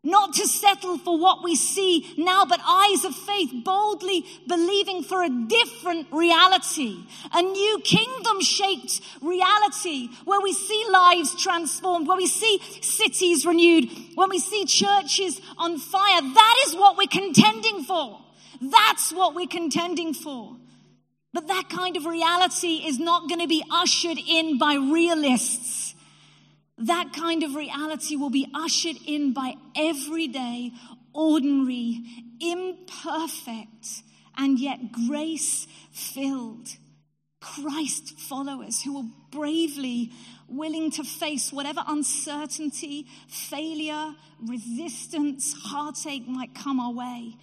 not 0.02 0.34
to 0.34 0.46
settle 0.46 0.98
for 0.98 1.18
what 1.18 1.42
we 1.42 1.56
see 1.56 2.14
now, 2.16 2.44
but 2.44 2.60
eyes 2.64 3.04
of 3.04 3.14
faith, 3.14 3.50
boldly 3.64 4.24
believing 4.46 5.02
for 5.02 5.22
a 5.22 5.28
different 5.28 6.06
reality, 6.12 7.04
a 7.32 7.42
new 7.42 7.80
kingdom 7.84 8.40
shaped 8.40 9.00
reality 9.20 10.08
where 10.24 10.40
we 10.40 10.52
see 10.52 10.84
lives 10.90 11.40
transformed, 11.42 12.06
where 12.06 12.16
we 12.16 12.26
see 12.26 12.60
cities 12.82 13.44
renewed, 13.44 13.88
when 14.14 14.30
we 14.30 14.38
see 14.38 14.64
churches 14.64 15.40
on 15.58 15.78
fire. 15.78 16.20
That 16.20 16.64
is 16.66 16.76
what 16.76 16.96
we're 16.96 17.08
contending 17.08 17.82
for. 17.84 18.20
That's 18.60 19.12
what 19.12 19.34
we're 19.34 19.46
contending 19.46 20.14
for. 20.14 20.56
But 21.32 21.48
that 21.48 21.68
kind 21.68 21.96
of 21.96 22.06
reality 22.06 22.82
is 22.86 22.98
not 22.98 23.28
going 23.28 23.40
to 23.40 23.46
be 23.46 23.62
ushered 23.70 24.18
in 24.18 24.58
by 24.58 24.74
realists. 24.74 25.94
That 26.78 27.12
kind 27.12 27.42
of 27.42 27.54
reality 27.54 28.16
will 28.16 28.30
be 28.30 28.48
ushered 28.54 28.96
in 29.06 29.32
by 29.32 29.54
everyday, 29.74 30.72
ordinary, 31.12 32.00
imperfect, 32.40 34.02
and 34.36 34.58
yet 34.58 34.92
grace 34.92 35.66
filled 35.90 36.68
Christ 37.40 38.18
followers 38.18 38.82
who 38.82 38.92
will 38.92 39.10
bravely 39.30 40.12
willing 40.48 40.90
to 40.92 41.04
face 41.04 41.52
whatever 41.52 41.82
uncertainty, 41.86 43.06
failure, 43.28 44.14
resistance, 44.42 45.54
heartache 45.64 46.26
might 46.28 46.54
come 46.54 46.80
our 46.80 46.92
way. 46.92 47.36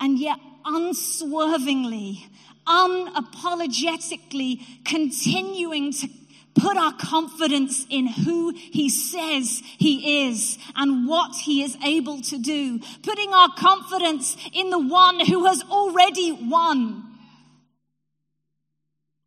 And 0.00 0.18
yet 0.18 0.38
unswervingly, 0.64 2.26
unapologetically 2.66 4.60
continuing 4.84 5.92
to 5.92 6.08
put 6.54 6.76
our 6.76 6.92
confidence 6.92 7.86
in 7.88 8.06
who 8.06 8.52
he 8.54 8.88
says 8.88 9.62
he 9.78 10.26
is 10.28 10.58
and 10.74 11.06
what 11.08 11.36
he 11.36 11.62
is 11.62 11.76
able 11.84 12.20
to 12.22 12.38
do. 12.38 12.80
Putting 13.02 13.32
our 13.32 13.48
confidence 13.56 14.36
in 14.52 14.70
the 14.70 14.78
one 14.78 15.20
who 15.20 15.46
has 15.46 15.62
already 15.62 16.32
won. 16.32 17.04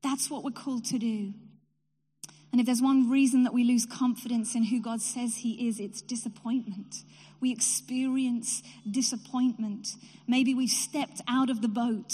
That's 0.03 0.29
what 0.29 0.43
we're 0.43 0.51
called 0.51 0.85
to 0.85 0.99
do. 0.99 1.33
And 2.51 2.59
if 2.59 2.65
there's 2.65 2.81
one 2.81 3.09
reason 3.09 3.43
that 3.43 3.53
we 3.53 3.63
lose 3.63 3.85
confidence 3.85 4.55
in 4.55 4.65
who 4.65 4.81
God 4.81 5.01
says 5.01 5.37
He 5.37 5.67
is, 5.67 5.79
it's 5.79 6.01
disappointment. 6.01 7.03
We 7.41 7.51
experience 7.51 8.63
disappointment. 8.89 9.89
Maybe 10.27 10.53
we've 10.53 10.69
stepped 10.69 11.21
out 11.27 11.49
of 11.49 11.61
the 11.61 11.67
boat. 11.67 12.13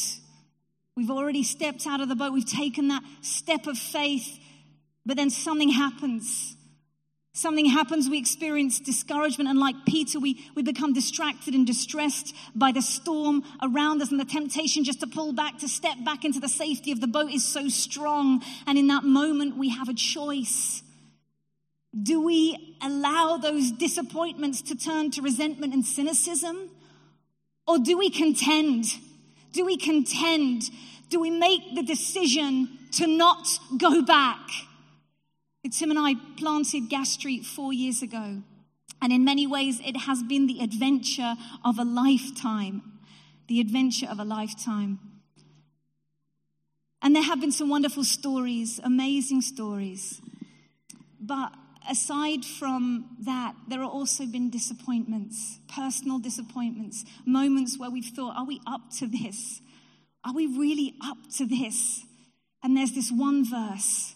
We've 0.95 1.11
already 1.11 1.43
stepped 1.43 1.85
out 1.85 2.01
of 2.01 2.09
the 2.09 2.15
boat. 2.15 2.33
We've 2.33 2.45
taken 2.45 2.87
that 2.87 3.03
step 3.21 3.67
of 3.67 3.77
faith 3.77 4.39
but 5.07 5.15
then 5.15 5.29
something 5.29 5.69
happens. 5.69 6.57
Something 7.31 7.67
happens, 7.67 8.09
we 8.09 8.17
experience 8.17 8.79
discouragement, 8.79 9.49
and 9.49 9.57
like 9.57 9.75
Peter, 9.85 10.19
we, 10.19 10.43
we 10.53 10.63
become 10.63 10.91
distracted 10.91 11.53
and 11.53 11.65
distressed 11.65 12.35
by 12.53 12.71
the 12.71 12.81
storm 12.81 13.43
around 13.61 14.01
us, 14.01 14.11
and 14.11 14.19
the 14.19 14.25
temptation 14.25 14.83
just 14.83 14.99
to 14.99 15.07
pull 15.07 15.33
back, 15.33 15.59
to 15.59 15.69
step 15.69 16.03
back 16.03 16.25
into 16.25 16.39
the 16.39 16.49
safety 16.49 16.91
of 16.91 16.99
the 16.99 17.07
boat 17.07 17.31
is 17.31 17.47
so 17.47 17.69
strong. 17.69 18.43
And 18.65 18.77
in 18.77 18.87
that 18.87 19.03
moment, 19.03 19.55
we 19.55 19.69
have 19.69 19.87
a 19.87 19.93
choice. 19.93 20.81
Do 21.93 22.21
we 22.21 22.77
allow 22.81 23.37
those 23.37 23.71
disappointments 23.71 24.61
to 24.63 24.75
turn 24.75 25.11
to 25.11 25.21
resentment 25.21 25.73
and 25.73 25.85
cynicism? 25.85 26.69
Or 27.65 27.79
do 27.79 27.97
we 27.97 28.09
contend? 28.09 28.85
Do 29.53 29.65
we 29.65 29.77
contend? 29.77 30.63
Do 31.09 31.19
we 31.19 31.29
make 31.29 31.75
the 31.75 31.83
decision 31.83 32.69
to 32.93 33.07
not 33.07 33.47
go 33.77 34.01
back? 34.01 34.39
Tim 35.71 35.89
and 35.89 35.99
I 35.99 36.15
planted 36.37 36.89
Gas 36.89 37.11
Street 37.11 37.45
four 37.45 37.73
years 37.73 38.01
ago. 38.01 38.41
And 39.01 39.13
in 39.13 39.23
many 39.25 39.45
ways, 39.45 39.79
it 39.85 39.97
has 39.97 40.23
been 40.23 40.47
the 40.47 40.61
adventure 40.61 41.35
of 41.63 41.77
a 41.77 41.83
lifetime. 41.83 42.81
The 43.47 43.59
adventure 43.59 44.07
of 44.07 44.19
a 44.19 44.23
lifetime. 44.23 44.99
And 47.01 47.15
there 47.15 47.23
have 47.23 47.39
been 47.39 47.51
some 47.51 47.69
wonderful 47.69 48.03
stories, 48.03 48.79
amazing 48.83 49.41
stories. 49.41 50.21
But 51.19 51.53
aside 51.89 52.45
from 52.45 53.17
that, 53.21 53.55
there 53.67 53.81
have 53.81 53.89
also 53.89 54.25
been 54.25 54.49
disappointments, 54.49 55.59
personal 55.73 56.19
disappointments, 56.19 57.05
moments 57.25 57.77
where 57.77 57.89
we've 57.89 58.05
thought, 58.15 58.35
are 58.35 58.45
we 58.45 58.61
up 58.67 58.81
to 58.99 59.07
this? 59.07 59.61
Are 60.23 60.33
we 60.33 60.47
really 60.47 60.95
up 61.03 61.17
to 61.37 61.45
this? 61.45 62.03
And 62.63 62.75
there's 62.75 62.93
this 62.93 63.11
one 63.11 63.45
verse 63.45 64.15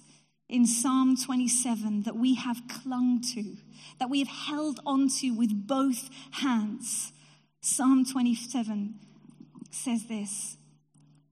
in 0.49 0.65
Psalm 0.65 1.15
27 1.15 2.03
that 2.03 2.15
we 2.15 2.35
have 2.35 2.61
clung 2.67 3.21
to, 3.33 3.55
that 3.99 4.09
we 4.09 4.19
have 4.19 4.27
held 4.27 4.79
onto 4.85 5.33
with 5.33 5.67
both 5.67 6.09
hands. 6.31 7.13
Psalm 7.61 8.03
27 8.05 8.95
says 9.71 10.07
this 10.07 10.57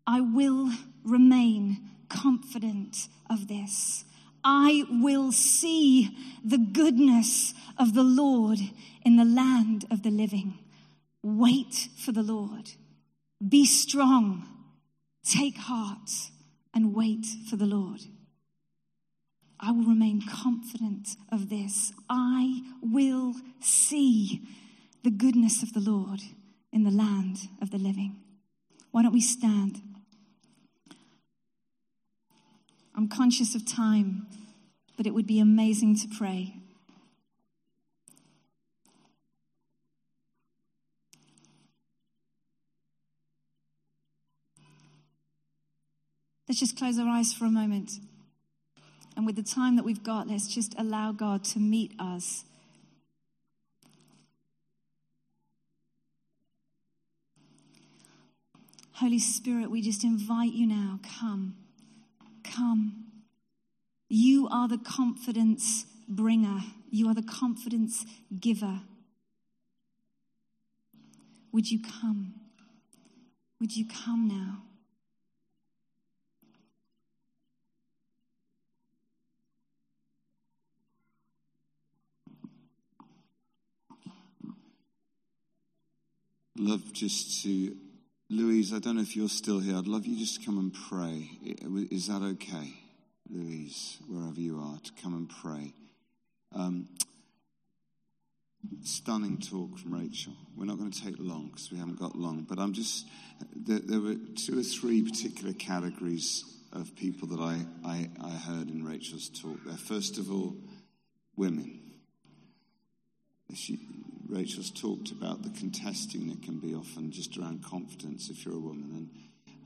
I 0.07 0.21
will 0.21 0.71
remain 1.03 1.89
confident 2.09 3.09
of 3.29 3.47
this. 3.47 4.05
I 4.43 4.83
will 4.89 5.31
see 5.31 6.15
the 6.43 6.57
goodness 6.57 7.53
of 7.77 7.93
the 7.93 8.03
Lord 8.03 8.59
in 9.03 9.15
the 9.15 9.25
land 9.25 9.85
of 9.91 10.03
the 10.03 10.11
living. 10.11 10.59
Wait 11.21 11.89
for 11.97 12.11
the 12.11 12.23
Lord. 12.23 12.71
Be 13.47 13.65
strong. 13.65 14.47
Take 15.23 15.57
heart 15.57 16.09
and 16.73 16.93
wait 16.93 17.25
for 17.49 17.55
the 17.55 17.65
Lord. 17.65 18.01
I 19.59 19.71
will 19.71 19.83
remain 19.83 20.21
confident 20.21 21.17
of 21.31 21.49
this. 21.49 21.91
I 22.09 22.61
will 22.81 23.35
see 23.59 24.41
the 25.03 25.11
goodness 25.11 25.61
of 25.61 25.73
the 25.73 25.81
Lord 25.81 26.21
in 26.71 26.83
the 26.83 26.91
land 26.91 27.49
of 27.61 27.71
the 27.71 27.77
living. 27.77 28.15
Why 28.91 29.03
don't 29.03 29.13
we 29.13 29.21
stand? 29.21 29.81
I'm 32.99 33.07
conscious 33.07 33.55
of 33.55 33.65
time, 33.65 34.27
but 34.97 35.07
it 35.07 35.13
would 35.13 35.25
be 35.25 35.39
amazing 35.39 35.95
to 35.99 36.07
pray. 36.17 36.55
Let's 46.45 46.59
just 46.59 46.77
close 46.77 46.99
our 46.99 47.07
eyes 47.07 47.31
for 47.31 47.45
a 47.45 47.49
moment. 47.49 47.91
And 49.15 49.25
with 49.25 49.37
the 49.37 49.43
time 49.43 49.77
that 49.77 49.85
we've 49.85 50.03
got, 50.03 50.27
let's 50.27 50.53
just 50.53 50.75
allow 50.77 51.13
God 51.13 51.45
to 51.45 51.59
meet 51.59 51.93
us. 51.97 52.43
Holy 58.95 59.19
Spirit, 59.19 59.71
we 59.71 59.81
just 59.81 60.03
invite 60.03 60.51
you 60.51 60.67
now. 60.67 60.99
Come. 61.21 61.58
Come. 62.55 63.05
You 64.07 64.47
are 64.51 64.67
the 64.67 64.77
confidence 64.77 65.85
bringer. 66.07 66.61
You 66.89 67.07
are 67.09 67.13
the 67.13 67.23
confidence 67.23 68.05
giver. 68.39 68.81
Would 71.51 71.69
you 71.71 71.79
come? 71.81 72.33
Would 73.59 73.75
you 73.75 73.85
come 73.87 74.27
now? 74.27 74.63
love 86.59 86.93
just 86.93 87.41
to, 87.43 87.75
Louise, 88.31 88.73
I 88.73 88.79
don't 88.79 88.97
know 88.97 89.01
if 89.01 89.15
you're 89.15 89.27
still 89.27 89.59
here. 89.59 89.75
I'd 89.75 89.87
love 89.87 90.05
you 90.05 90.15
just 90.15 90.39
to 90.39 90.45
come 90.45 90.59
and 90.59 90.71
pray. 90.71 91.31
Is 91.89 92.07
that 92.07 92.21
okay, 92.21 92.75
Louise, 93.27 93.97
wherever 94.07 94.39
you 94.39 94.59
are, 94.59 94.77
to 94.77 94.91
come 95.01 95.15
and 95.15 95.27
pray? 95.27 95.73
Um, 96.53 96.87
stunning 98.83 99.39
talk 99.39 99.79
from 99.79 99.95
Rachel. 99.95 100.33
We're 100.55 100.65
not 100.65 100.77
going 100.77 100.91
to 100.91 101.03
take 101.03 101.15
long 101.17 101.47
because 101.47 101.71
we 101.71 101.79
haven't 101.79 101.99
got 101.99 102.15
long, 102.15 102.45
but 102.47 102.59
I'm 102.59 102.73
just, 102.73 103.07
there, 103.55 103.79
there, 103.79 103.99
were 103.99 104.15
two 104.35 104.59
or 104.59 104.63
three 104.63 105.01
particular 105.01 105.53
categories 105.53 106.45
of 106.71 106.95
people 106.95 107.29
that 107.29 107.39
I, 107.39 107.65
I, 107.83 108.09
I 108.23 108.29
heard 108.29 108.69
in 108.69 108.85
Rachel's 108.85 109.29
talk 109.29 109.57
there. 109.65 109.75
First 109.75 110.19
of 110.19 110.31
all, 110.31 110.55
women. 111.35 111.79
She, 113.55 113.79
Rachel's 114.29 114.69
talked 114.69 115.11
about 115.11 115.41
the 115.41 115.49
contesting 115.49 116.29
that 116.29 116.43
can 116.43 116.59
be 116.59 116.75
often 116.75 117.11
just 117.11 117.35
around 117.37 117.63
confidence 117.63 118.29
if 118.29 118.45
you're 118.45 118.55
a 118.55 118.59
woman, 118.59 119.09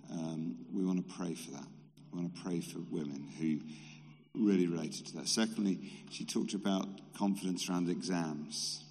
and 0.10 0.20
um, 0.20 0.56
we 0.72 0.86
want 0.86 1.06
to 1.06 1.14
pray 1.16 1.34
for 1.34 1.52
that. 1.52 1.68
We 2.12 2.22
want 2.22 2.36
to 2.36 2.42
pray 2.42 2.62
for 2.62 2.80
women 2.90 3.28
who 3.40 3.60
really 4.34 4.68
related 4.68 5.06
to 5.08 5.18
that. 5.18 5.28
Secondly, 5.28 5.92
she 6.12 6.24
talked 6.24 6.54
about 6.54 6.88
confidence 7.18 7.70
around 7.70 7.90
exams. 7.90 8.86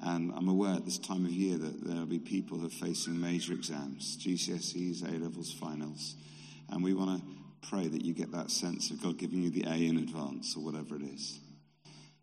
And 0.00 0.32
I'm 0.34 0.48
aware 0.48 0.74
at 0.74 0.84
this 0.84 0.98
time 0.98 1.26
of 1.26 1.30
year 1.30 1.58
that 1.58 1.84
there'll 1.84 2.06
be 2.06 2.18
people 2.18 2.58
who 2.58 2.66
are 2.66 2.70
facing 2.70 3.20
major 3.20 3.52
exams, 3.52 4.16
GCSEs, 4.18 5.02
A 5.04 5.18
levels, 5.22 5.52
finals. 5.52 6.16
And 6.70 6.82
we 6.82 6.94
want 6.94 7.20
to 7.20 7.68
pray 7.68 7.86
that 7.86 8.04
you 8.04 8.14
get 8.14 8.32
that 8.32 8.50
sense 8.50 8.90
of 8.90 9.02
God 9.02 9.18
giving 9.18 9.42
you 9.42 9.50
the 9.50 9.64
A 9.64 9.74
in 9.74 9.98
advance 9.98 10.56
or 10.56 10.64
whatever 10.64 10.96
it 10.96 11.02
is. 11.02 11.38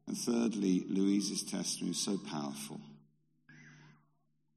And 0.09 0.17
thirdly, 0.17 0.85
Louise's 0.89 1.43
testimony 1.43 1.91
is 1.91 1.99
so 1.99 2.17
powerful. 2.17 2.81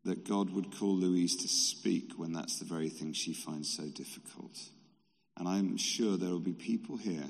that 0.04 0.26
God 0.26 0.50
would 0.50 0.76
call 0.76 0.96
Louise 0.96 1.36
to 1.36 1.48
speak 1.48 2.12
when 2.16 2.32
that's 2.32 2.58
the 2.58 2.64
very 2.64 2.88
thing 2.88 3.12
she 3.12 3.32
finds 3.34 3.76
so 3.76 3.84
difficult. 3.84 4.58
And 5.36 5.46
I'm 5.46 5.76
sure 5.76 6.16
there 6.16 6.30
will 6.30 6.40
be 6.40 6.54
people 6.54 6.96
here. 6.96 7.28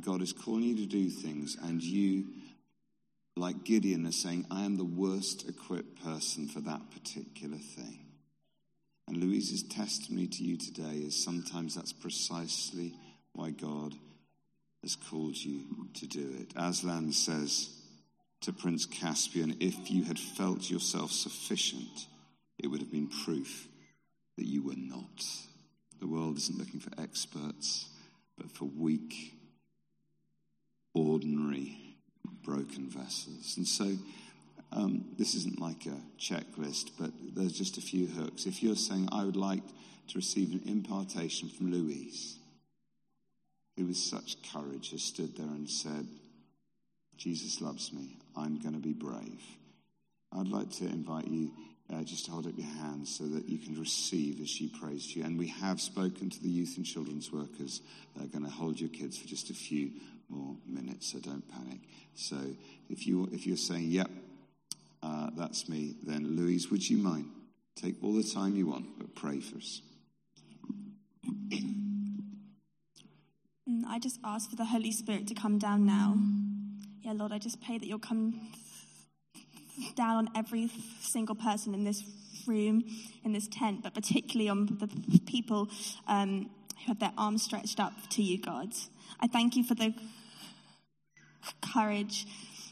God 0.00 0.22
is 0.22 0.32
calling 0.32 0.62
you 0.64 0.76
to 0.76 0.86
do 0.86 1.08
things, 1.08 1.56
and 1.60 1.82
you, 1.82 2.26
like 3.36 3.64
Gideon, 3.64 4.06
are 4.06 4.12
saying, 4.12 4.46
I 4.50 4.64
am 4.64 4.76
the 4.76 4.84
worst 4.84 5.48
equipped 5.48 6.04
person 6.04 6.46
for 6.46 6.60
that 6.60 6.90
particular 6.90 7.58
thing. 7.58 8.00
And 9.08 9.16
Louise's 9.16 9.62
testimony 9.62 10.26
to 10.28 10.44
you 10.44 10.56
today 10.56 10.98
is 10.98 11.24
sometimes 11.24 11.74
that's 11.74 11.92
precisely 11.92 12.92
why 13.32 13.50
God 13.50 13.94
has 14.84 14.96
called 14.96 15.36
you 15.36 15.62
to 15.94 16.06
do 16.06 16.36
it. 16.40 16.52
Aslan 16.56 17.10
says 17.12 17.70
to 18.42 18.52
Prince 18.52 18.84
Caspian, 18.84 19.56
if 19.60 19.90
you 19.90 20.04
had 20.04 20.18
felt 20.18 20.70
yourself 20.70 21.10
sufficient, 21.10 22.06
it 22.58 22.66
would 22.66 22.80
have 22.80 22.92
been 22.92 23.08
proof 23.24 23.66
that 24.36 24.46
you 24.46 24.62
were 24.62 24.76
not. 24.76 25.24
The 26.00 26.06
world 26.06 26.36
isn't 26.36 26.58
looking 26.58 26.80
for 26.80 26.90
experts, 27.00 27.88
but 28.36 28.50
for 28.50 28.66
weak, 28.66 29.32
ordinary, 30.92 31.96
broken 32.44 32.90
vessels. 32.90 33.54
And 33.56 33.66
so, 33.66 33.96
um, 34.70 35.06
this 35.16 35.34
isn't 35.34 35.60
like 35.60 35.86
a 35.86 35.98
checklist, 36.20 36.90
but 36.98 37.10
there's 37.34 37.56
just 37.56 37.78
a 37.78 37.80
few 37.80 38.06
hooks. 38.06 38.44
If 38.44 38.62
you're 38.62 38.76
saying, 38.76 39.08
I 39.12 39.24
would 39.24 39.36
like 39.36 39.62
to 40.08 40.16
receive 40.18 40.52
an 40.52 40.62
impartation 40.66 41.48
from 41.48 41.72
Louise, 41.72 42.38
who 43.76 43.86
with 43.86 43.96
such 43.96 44.36
courage 44.52 44.90
has 44.90 45.02
stood 45.02 45.36
there 45.36 45.46
and 45.46 45.68
said, 45.68 46.06
Jesus 47.16 47.60
loves 47.60 47.92
me, 47.92 48.16
I'm 48.36 48.58
going 48.58 48.74
to 48.74 48.80
be 48.80 48.92
brave. 48.92 49.42
I'd 50.32 50.48
like 50.48 50.70
to 50.72 50.84
invite 50.84 51.28
you 51.28 51.52
uh, 51.92 52.02
just 52.02 52.24
to 52.26 52.32
hold 52.32 52.46
up 52.46 52.54
your 52.56 52.66
hands 52.66 53.14
so 53.16 53.24
that 53.24 53.48
you 53.48 53.58
can 53.58 53.78
receive 53.78 54.40
as 54.40 54.48
she 54.48 54.68
prays 54.68 55.10
for 55.10 55.18
you. 55.18 55.24
And 55.24 55.38
we 55.38 55.48
have 55.48 55.80
spoken 55.80 56.30
to 56.30 56.42
the 56.42 56.48
youth 56.48 56.76
and 56.76 56.84
children's 56.84 57.32
workers. 57.32 57.82
They're 58.16 58.26
going 58.26 58.44
to 58.44 58.50
hold 58.50 58.80
your 58.80 58.88
kids 58.88 59.18
for 59.18 59.28
just 59.28 59.50
a 59.50 59.54
few 59.54 59.90
more 60.28 60.56
minutes, 60.66 61.12
so 61.12 61.18
don't 61.18 61.48
panic. 61.52 61.80
So 62.14 62.36
if, 62.88 63.06
you, 63.06 63.28
if 63.32 63.46
you're 63.46 63.56
saying, 63.56 63.90
yep, 63.90 64.10
uh, 65.02 65.30
that's 65.36 65.68
me, 65.68 65.94
then 66.02 66.36
Louise, 66.36 66.70
would 66.70 66.88
you 66.88 66.96
mind? 66.96 67.26
Take 67.76 68.02
all 68.02 68.14
the 68.14 68.22
time 68.22 68.56
you 68.56 68.66
want, 68.68 68.98
but 68.98 69.14
pray 69.14 69.40
for 69.40 69.58
us. 69.58 69.82
Mm, 73.68 73.84
I 73.88 73.98
just 73.98 74.20
ask 74.22 74.50
for 74.50 74.56
the 74.56 74.64
Holy 74.66 74.92
Spirit 74.92 75.26
to 75.28 75.34
come 75.34 75.58
down 75.58 75.86
now. 75.86 76.18
Yeah, 77.02 77.12
Lord, 77.12 77.32
I 77.32 77.38
just 77.38 77.62
pray 77.62 77.78
that 77.78 77.86
you'll 77.86 77.98
come 77.98 78.38
down 79.96 80.16
on 80.16 80.28
every 80.36 80.70
single 81.00 81.34
person 81.34 81.72
in 81.72 81.84
this 81.84 82.02
room, 82.46 82.84
in 83.24 83.32
this 83.32 83.48
tent, 83.48 83.82
but 83.82 83.94
particularly 83.94 84.50
on 84.50 84.66
the 84.66 85.20
people 85.26 85.68
um, 86.06 86.50
who 86.80 86.88
have 86.88 86.98
their 86.98 87.12
arms 87.16 87.42
stretched 87.42 87.80
up 87.80 87.94
to 88.10 88.22
you, 88.22 88.38
God. 88.38 88.68
I 89.20 89.28
thank 89.28 89.56
you 89.56 89.64
for 89.64 89.74
the 89.74 89.94
courage 91.62 92.26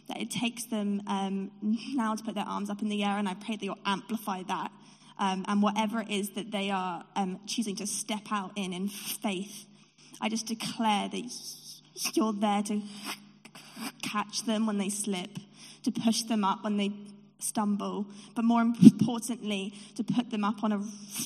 that 0.09 0.21
it 0.21 0.31
takes 0.31 0.67
them 0.67 1.03
um, 1.07 1.51
now 1.95 2.15
to 2.15 2.23
put 2.23 2.35
their 2.35 2.45
arms 2.45 2.69
up 2.69 2.83
in 2.83 2.91
the 2.91 3.03
air, 3.03 3.17
and 3.17 3.29
I 3.29 3.35
pray 3.35 3.57
that 3.57 3.65
you'll 3.65 3.79
amplify 3.87 4.43
that. 4.43 4.71
Um, 5.19 5.45
and 5.49 5.63
whatever 5.63 6.01
it 6.01 6.11
is 6.11 6.31
that 6.31 6.51
they 6.51 6.71
are 6.71 7.05
um, 7.17 7.41
choosing 7.47 7.77
to 7.77 7.87
step 7.87 8.31
out 8.31 8.53
in 8.57 8.73
in 8.73 8.89
faith, 8.89 9.67
I 10.21 10.29
just 10.29 10.47
declare 10.47 11.09
that 11.09 11.33
you're 12.15 12.33
there 12.33 12.63
to 12.65 12.83
catch 14.03 14.45
them 14.45 14.67
when 14.67 14.79
they 14.79 14.89
slip, 14.89 15.39
to 15.85 15.91
push 15.91 16.23
them 16.23 16.45
up 16.45 16.65
when 16.65 16.77
they 16.77 16.93
stumble, 17.39 18.07
but 18.35 18.45
more 18.45 18.63
importantly, 18.63 19.75
to 19.97 20.05
put 20.05 20.31
them 20.31 20.45
up 20.45 20.63
on 20.63 20.73
a 20.73 20.83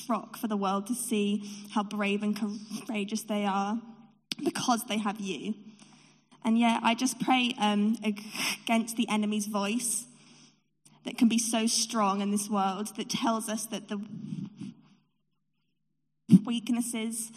rock 0.09 0.37
for 0.37 0.47
the 0.47 0.57
world 0.57 0.87
to 0.87 0.95
see 0.95 1.43
how 1.71 1.83
brave 1.83 2.23
and 2.23 2.37
courageous 2.87 3.23
they 3.23 3.45
are 3.45 3.79
because 4.43 4.83
they 4.85 4.97
have 4.97 5.19
you. 5.19 5.53
And 6.43 6.57
yeah, 6.57 6.79
I 6.81 6.95
just 6.95 7.19
pray 7.19 7.53
um, 7.59 7.97
against 8.03 8.95
the 8.95 9.07
enemy's 9.09 9.47
voice 9.47 10.05
that 11.05 11.17
can 11.17 11.27
be 11.27 11.37
so 11.37 11.67
strong 11.67 12.21
in 12.21 12.31
this 12.31 12.49
world 12.49 12.95
that 12.97 13.09
tells 13.09 13.49
us 13.49 13.65
that 13.67 13.87
the 13.87 13.97
weaknesses 16.45 17.31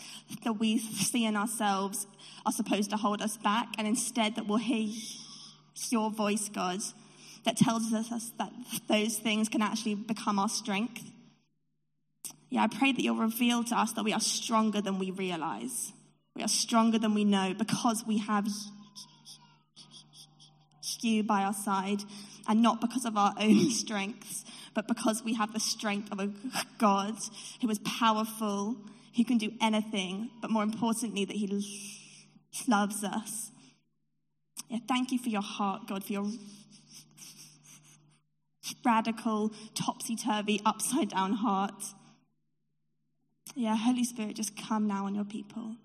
that 0.44 0.54
we 0.54 0.78
see 0.78 1.24
in 1.24 1.36
ourselves 1.36 2.06
are 2.44 2.52
supposed 2.52 2.90
to 2.90 2.96
hold 2.96 3.22
us 3.22 3.36
back, 3.36 3.68
and 3.78 3.86
instead 3.86 4.36
that 4.36 4.46
we'll 4.46 4.58
hear 4.58 4.92
your 5.90 6.10
voice, 6.10 6.48
God, 6.48 6.80
that 7.44 7.56
tells 7.56 7.92
us 7.92 8.32
that 8.38 8.52
those 8.88 9.18
things 9.18 9.48
can 9.48 9.62
actually 9.62 9.94
become 9.94 10.38
our 10.38 10.48
strength. 10.48 11.10
Yeah, 12.50 12.64
I 12.64 12.66
pray 12.66 12.92
that 12.92 13.00
you'll 13.00 13.16
reveal 13.16 13.62
to 13.64 13.78
us 13.78 13.92
that 13.92 14.04
we 14.04 14.12
are 14.12 14.20
stronger 14.20 14.80
than 14.80 14.98
we 14.98 15.10
realize. 15.10 15.92
We 16.34 16.42
are 16.42 16.48
stronger 16.48 16.98
than 16.98 17.14
we 17.14 17.24
know 17.24 17.54
because 17.54 18.04
we 18.06 18.18
have 18.18 18.46
you 21.02 21.22
by 21.22 21.42
our 21.42 21.54
side, 21.54 22.02
and 22.48 22.62
not 22.62 22.80
because 22.80 23.04
of 23.04 23.16
our 23.16 23.34
own 23.38 23.70
strengths, 23.70 24.44
but 24.74 24.86
because 24.86 25.22
we 25.24 25.34
have 25.34 25.52
the 25.52 25.60
strength 25.60 26.10
of 26.12 26.20
a 26.20 26.32
God 26.78 27.16
who 27.60 27.70
is 27.70 27.78
powerful, 27.80 28.76
who 29.16 29.24
can 29.24 29.38
do 29.38 29.52
anything, 29.60 30.30
but 30.40 30.50
more 30.50 30.62
importantly, 30.62 31.24
that 31.24 31.36
he 31.36 31.46
loves 32.68 33.02
us. 33.02 33.50
Yeah, 34.68 34.78
thank 34.86 35.10
you 35.10 35.18
for 35.18 35.28
your 35.28 35.42
heart, 35.42 35.88
God, 35.88 36.04
for 36.04 36.12
your 36.12 36.30
radical, 38.84 39.52
topsy 39.74 40.16
turvy, 40.16 40.60
upside 40.64 41.10
down 41.10 41.32
heart. 41.32 41.82
Yeah, 43.56 43.76
Holy 43.76 44.04
Spirit, 44.04 44.36
just 44.36 44.56
come 44.56 44.86
now 44.86 45.06
on 45.06 45.14
your 45.14 45.24
people. 45.24 45.76